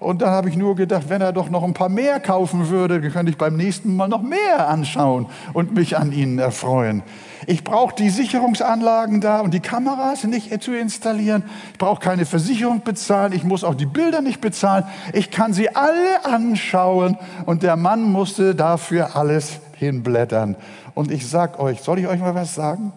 Und 0.05 0.21
da 0.21 0.31
habe 0.31 0.51
ich 0.51 0.57
nur 0.57 0.77
gedacht, 0.77 1.09
wenn 1.09 1.23
er 1.23 1.33
doch 1.33 1.49
noch 1.49 1.65
ein 1.65 1.73
paar 1.73 1.89
mehr 1.89 2.21
kaufen 2.21 2.69
würde, 2.69 3.01
dann 3.01 3.11
könnte 3.11 3.31
ich 3.31 3.39
beim 3.39 3.57
nächsten 3.57 3.97
Mal 3.97 4.07
noch 4.07 4.21
mehr 4.21 4.69
anschauen 4.69 5.27
und 5.55 5.75
mich 5.75 5.97
an 5.97 6.13
ihnen 6.13 6.39
erfreuen. 6.39 7.03
Ich 7.47 7.65
brauche 7.65 7.95
die 7.95 8.11
Sicherungsanlagen 8.11 9.23
da 9.23 9.41
und 9.41 9.55
die 9.55 9.61
Kameras 9.61 10.25
nicht 10.25 10.63
zu 10.63 10.77
installieren. 10.77 11.45
Ich 11.73 11.79
brauche 11.79 12.01
keine 12.01 12.27
Versicherung 12.27 12.83
bezahlen. 12.83 13.33
Ich 13.33 13.45
muss 13.45 13.65
auch 13.65 13.75
die 13.75 13.87
Bilder 13.87 14.21
nicht 14.21 14.43
bezahlen. 14.43 14.85
Ich 15.15 15.31
kann 15.31 15.55
sie 15.55 15.75
alle 15.75 16.25
anschauen. 16.25 17.17
Und 17.47 17.63
der 17.63 17.77
Mann 17.77 18.03
musste 18.03 18.55
dafür 18.55 19.17
alles 19.17 19.61
hinblättern. 19.79 20.57
Und 20.95 21.11
ich 21.11 21.27
sag 21.27 21.59
euch, 21.59 21.81
soll 21.81 21.99
ich 21.99 22.09
euch 22.09 22.21
mal 22.21 22.35
was 22.35 22.55
sagen? 22.55 22.93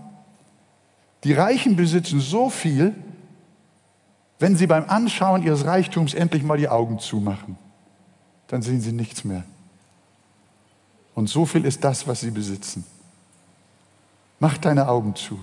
Die 1.24 1.34
Reichen 1.34 1.78
besitzen 1.78 2.20
so 2.20 2.50
viel, 2.50 2.94
wenn 4.40 4.56
Sie 4.56 4.68
beim 4.68 4.90
Anschauen 4.90 5.44
Ihres 5.44 5.66
Reichtums 5.66 6.14
endlich 6.14 6.44
mal 6.44 6.58
die 6.58 6.70
Augen 6.70 7.00
zumachen, 7.00 7.58
dann 8.48 8.62
sehen 8.62 8.82
Sie 8.82 8.92
nichts 8.92 9.24
mehr. 9.24 9.44
Und 11.16 11.28
so 11.28 11.46
viel 11.46 11.66
ist 11.66 11.84
das, 11.84 12.08
was 12.08 12.22
Sie 12.22 12.32
besitzen. 12.32 12.86
Mach 14.40 14.58
deine 14.58 14.88
Augen 14.88 15.16
zu, 15.16 15.40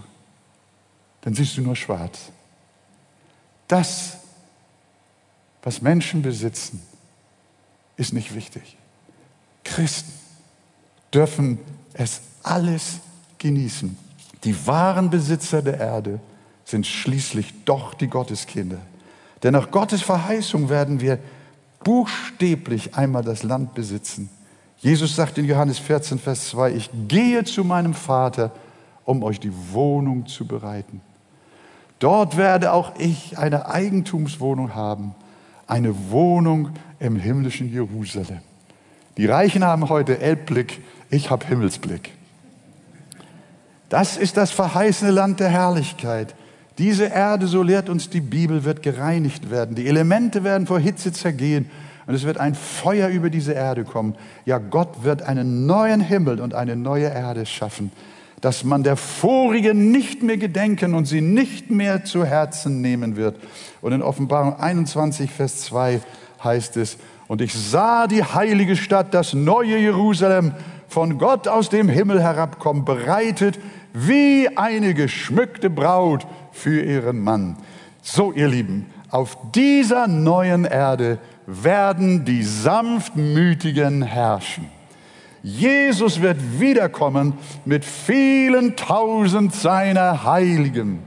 dann 1.22 1.34
siehst 1.34 1.56
du 1.56 1.62
nur 1.62 1.74
schwarz. 1.74 2.30
Das, 3.66 4.18
was 5.62 5.82
Menschen 5.82 6.22
besitzen, 6.22 6.80
ist 7.96 8.12
nicht 8.12 8.34
wichtig. 8.34 8.76
Christen 9.64 10.12
dürfen 11.12 11.58
es 11.94 12.20
alles 12.42 13.00
genießen. 13.38 13.96
Die 14.44 14.66
wahren 14.66 15.10
Besitzer 15.10 15.62
der 15.62 15.78
Erde 15.78 16.20
sind 16.64 16.86
schließlich 16.86 17.52
doch 17.64 17.94
die 17.94 18.08
Gotteskinder. 18.08 18.78
Denn 19.42 19.52
nach 19.52 19.70
Gottes 19.70 20.02
Verheißung 20.02 20.68
werden 20.68 21.00
wir 21.00 21.18
buchstäblich 21.82 22.94
einmal 22.94 23.22
das 23.22 23.42
Land 23.42 23.74
besitzen. 23.74 24.30
Jesus 24.78 25.16
sagt 25.16 25.38
in 25.38 25.44
Johannes 25.44 25.78
14, 25.78 26.18
Vers 26.18 26.48
2, 26.50 26.72
ich 26.72 26.90
gehe 27.08 27.44
zu 27.44 27.64
meinem 27.64 27.94
Vater, 27.94 28.50
um 29.04 29.22
euch 29.22 29.38
die 29.38 29.52
Wohnung 29.72 30.26
zu 30.26 30.46
bereiten. 30.46 31.00
Dort 31.98 32.36
werde 32.36 32.72
auch 32.72 32.92
ich 32.98 33.38
eine 33.38 33.66
Eigentumswohnung 33.66 34.74
haben, 34.74 35.14
eine 35.66 36.10
Wohnung 36.10 36.70
im 36.98 37.16
himmlischen 37.16 37.70
Jerusalem. 37.72 38.40
Die 39.16 39.26
Reichen 39.26 39.64
haben 39.64 39.88
heute 39.88 40.18
Elbblick, 40.18 40.82
ich 41.10 41.30
habe 41.30 41.46
Himmelsblick. 41.46 42.12
Das 43.88 44.16
ist 44.16 44.36
das 44.36 44.50
verheißene 44.50 45.12
Land 45.12 45.40
der 45.40 45.50
Herrlichkeit. 45.50 46.34
Diese 46.78 47.04
Erde, 47.04 47.46
so 47.46 47.62
lehrt 47.62 47.88
uns 47.88 48.10
die 48.10 48.20
Bibel, 48.20 48.64
wird 48.64 48.82
gereinigt 48.82 49.50
werden. 49.50 49.76
Die 49.76 49.86
Elemente 49.86 50.42
werden 50.42 50.66
vor 50.66 50.80
Hitze 50.80 51.12
zergehen 51.12 51.70
und 52.06 52.14
es 52.14 52.24
wird 52.24 52.38
ein 52.38 52.54
Feuer 52.54 53.08
über 53.08 53.30
diese 53.30 53.52
Erde 53.52 53.84
kommen. 53.84 54.16
Ja, 54.44 54.58
Gott 54.58 55.04
wird 55.04 55.22
einen 55.22 55.66
neuen 55.66 56.00
Himmel 56.00 56.40
und 56.40 56.54
eine 56.54 56.74
neue 56.74 57.06
Erde 57.06 57.46
schaffen, 57.46 57.92
dass 58.40 58.64
man 58.64 58.82
der 58.82 58.96
vorigen 58.96 59.92
nicht 59.92 60.22
mehr 60.22 60.36
gedenken 60.36 60.94
und 60.94 61.06
sie 61.06 61.20
nicht 61.20 61.70
mehr 61.70 62.04
zu 62.04 62.24
Herzen 62.24 62.80
nehmen 62.80 63.16
wird. 63.16 63.36
Und 63.80 63.92
in 63.92 64.02
Offenbarung 64.02 64.58
21, 64.58 65.30
Vers 65.30 65.62
2 65.62 66.00
heißt 66.42 66.76
es, 66.76 66.98
und 67.26 67.40
ich 67.40 67.54
sah 67.54 68.06
die 68.06 68.22
heilige 68.22 68.76
Stadt, 68.76 69.14
das 69.14 69.32
neue 69.32 69.78
Jerusalem, 69.78 70.52
von 70.88 71.18
Gott 71.18 71.48
aus 71.48 71.70
dem 71.70 71.88
Himmel 71.88 72.22
herabkommen, 72.22 72.84
bereitet 72.84 73.58
wie 73.94 74.50
eine 74.56 74.92
geschmückte 74.92 75.70
Braut 75.70 76.26
für 76.52 76.82
ihren 76.82 77.20
Mann. 77.20 77.56
So, 78.02 78.32
ihr 78.32 78.48
Lieben, 78.48 78.86
auf 79.08 79.38
dieser 79.54 80.08
neuen 80.08 80.64
Erde 80.64 81.18
werden 81.46 82.24
die 82.24 82.42
Sanftmütigen 82.42 84.02
herrschen. 84.02 84.68
Jesus 85.42 86.20
wird 86.20 86.38
wiederkommen 86.58 87.34
mit 87.64 87.84
vielen 87.84 88.76
tausend 88.76 89.54
seiner 89.54 90.24
Heiligen. 90.24 91.00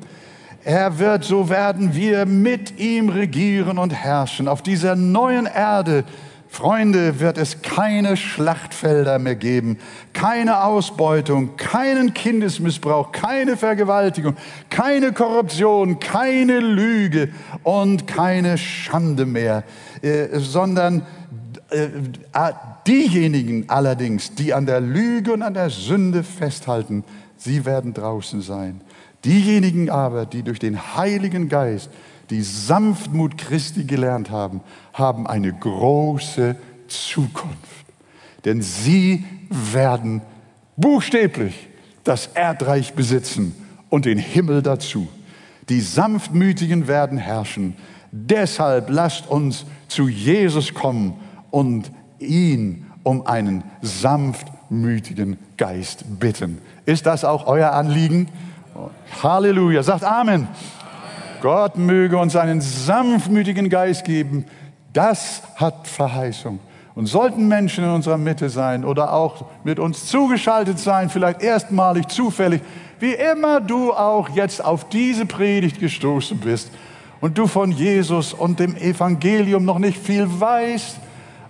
Er 0.63 0.99
wird, 0.99 1.23
so 1.23 1.49
werden 1.49 1.95
wir 1.95 2.25
mit 2.25 2.79
ihm 2.79 3.09
regieren 3.09 3.77
und 3.77 3.93
herrschen. 3.93 4.47
Auf 4.47 4.61
dieser 4.61 4.95
neuen 4.95 5.45
Erde 5.45 6.03
Freunde, 6.49 7.19
wird 7.19 7.37
es 7.37 7.61
keine 7.61 8.17
Schlachtfelder 8.17 9.19
mehr 9.19 9.35
geben, 9.35 9.77
keine 10.13 10.63
Ausbeutung, 10.63 11.57
keinen 11.57 12.13
Kindesmissbrauch, 12.13 13.11
keine 13.11 13.57
Vergewaltigung, 13.57 14.35
keine 14.69 15.11
Korruption, 15.11 15.99
keine 15.99 16.59
Lüge 16.59 17.29
und 17.63 18.07
keine 18.07 18.57
Schande 18.57 19.25
mehr, 19.25 19.63
äh, 20.01 20.39
sondern 20.39 21.05
äh, 21.69 21.89
diejenigen 22.87 23.65
allerdings, 23.67 24.33
die 24.33 24.53
an 24.53 24.65
der 24.65 24.79
Lüge 24.79 25.33
und 25.33 25.41
an 25.41 25.53
der 25.53 25.69
Sünde 25.69 26.23
festhalten, 26.23 27.03
sie 27.35 27.65
werden 27.65 27.93
draußen 27.93 28.41
sein. 28.41 28.81
Diejenigen 29.25 29.89
aber, 29.89 30.25
die 30.25 30.43
durch 30.43 30.59
den 30.59 30.95
Heiligen 30.95 31.49
Geist 31.49 31.89
die 32.29 32.41
Sanftmut 32.41 33.37
Christi 33.37 33.83
gelernt 33.83 34.29
haben, 34.29 34.61
haben 34.97 35.27
eine 35.27 35.53
große 35.53 36.55
Zukunft. 36.87 37.85
Denn 38.45 38.61
sie 38.61 39.25
werden 39.49 40.21
buchstäblich 40.75 41.67
das 42.03 42.27
Erdreich 42.27 42.93
besitzen 42.93 43.53
und 43.89 44.05
den 44.05 44.17
Himmel 44.17 44.61
dazu. 44.61 45.07
Die 45.69 45.81
Sanftmütigen 45.81 46.87
werden 46.87 47.17
herrschen. 47.17 47.75
Deshalb 48.11 48.89
lasst 48.89 49.27
uns 49.27 49.65
zu 49.87 50.07
Jesus 50.07 50.73
kommen 50.73 51.15
und 51.51 51.91
ihn 52.19 52.85
um 53.03 53.25
einen 53.25 53.63
sanftmütigen 53.81 55.37
Geist 55.57 56.19
bitten. 56.19 56.59
Ist 56.85 57.05
das 57.05 57.25
auch 57.25 57.47
euer 57.47 57.71
Anliegen? 57.71 58.29
Halleluja. 59.21 59.83
Sagt 59.83 60.03
Amen. 60.03 60.47
Amen. 60.47 60.47
Gott 61.41 61.77
möge 61.77 62.17
uns 62.17 62.35
einen 62.35 62.61
sanftmütigen 62.61 63.69
Geist 63.69 64.05
geben. 64.05 64.45
Das 64.97 65.43
hat 65.55 65.87
Verheißung. 65.87 66.57
Und 66.95 67.05
sollten 67.05 67.47
Menschen 67.47 67.83
in 67.83 67.91
unserer 67.91 68.17
Mitte 68.17 68.49
sein 68.49 68.83
oder 68.83 69.13
auch 69.13 69.45
mit 69.63 69.77
uns 69.77 70.07
zugeschaltet 70.07 70.79
sein, 70.79 71.11
vielleicht 71.11 71.43
erstmalig, 71.43 72.07
zufällig, 72.07 72.63
wie 72.99 73.13
immer 73.13 73.61
du 73.61 73.93
auch 73.93 74.29
jetzt 74.29 74.65
auf 74.65 74.89
diese 74.89 75.27
Predigt 75.27 75.79
gestoßen 75.79 76.39
bist 76.39 76.71
und 77.21 77.37
du 77.37 77.45
von 77.45 77.71
Jesus 77.71 78.33
und 78.33 78.59
dem 78.59 78.75
Evangelium 78.75 79.65
noch 79.65 79.77
nicht 79.77 79.99
viel 79.99 80.27
weißt, 80.27 80.97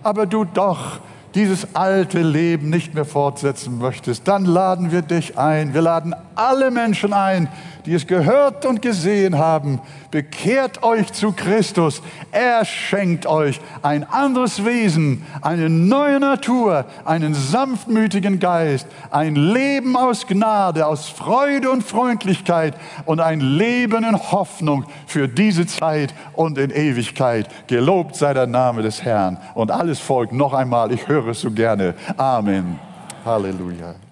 aber 0.02 0.26
du 0.26 0.44
doch 0.44 1.00
dieses 1.34 1.74
alte 1.74 2.20
Leben 2.20 2.68
nicht 2.68 2.92
mehr 2.92 3.06
fortsetzen 3.06 3.78
möchtest, 3.78 4.28
dann 4.28 4.44
laden 4.44 4.92
wir 4.92 5.00
dich 5.00 5.38
ein. 5.38 5.72
Wir 5.72 5.80
laden 5.80 6.14
alle 6.38 6.70
Menschen 6.70 7.12
ein, 7.12 7.48
die 7.84 7.94
es 7.94 8.06
gehört 8.06 8.66
und 8.66 8.82
gesehen 8.82 9.38
haben, 9.38 9.80
bekehrt 10.10 10.82
euch 10.82 11.12
zu 11.12 11.32
Christus. 11.32 12.02
Er 12.32 12.64
schenkt 12.64 13.26
euch 13.26 13.60
ein 13.82 14.04
anderes 14.04 14.64
Wesen, 14.64 15.24
eine 15.40 15.70
neue 15.70 16.20
Natur, 16.20 16.84
einen 17.04 17.34
sanftmütigen 17.34 18.38
Geist, 18.38 18.86
ein 19.10 19.36
Leben 19.36 19.96
aus 19.96 20.26
Gnade, 20.26 20.86
aus 20.86 21.08
Freude 21.08 21.70
und 21.70 21.82
Freundlichkeit 21.82 22.74
und 23.06 23.20
ein 23.20 23.40
Leben 23.40 24.04
in 24.04 24.16
Hoffnung 24.16 24.84
für 25.06 25.28
diese 25.28 25.66
Zeit 25.66 26.14
und 26.34 26.58
in 26.58 26.70
Ewigkeit. 26.70 27.48
Gelobt 27.68 28.16
sei 28.16 28.34
der 28.34 28.46
Name 28.46 28.82
des 28.82 29.02
Herrn. 29.02 29.38
Und 29.54 29.70
alles 29.70 29.98
folgt 29.98 30.32
noch 30.32 30.52
einmal, 30.52 30.92
ich 30.92 31.08
höre 31.08 31.28
es 31.28 31.40
so 31.40 31.50
gerne. 31.50 31.94
Amen. 32.16 32.78
Halleluja. 33.24 34.07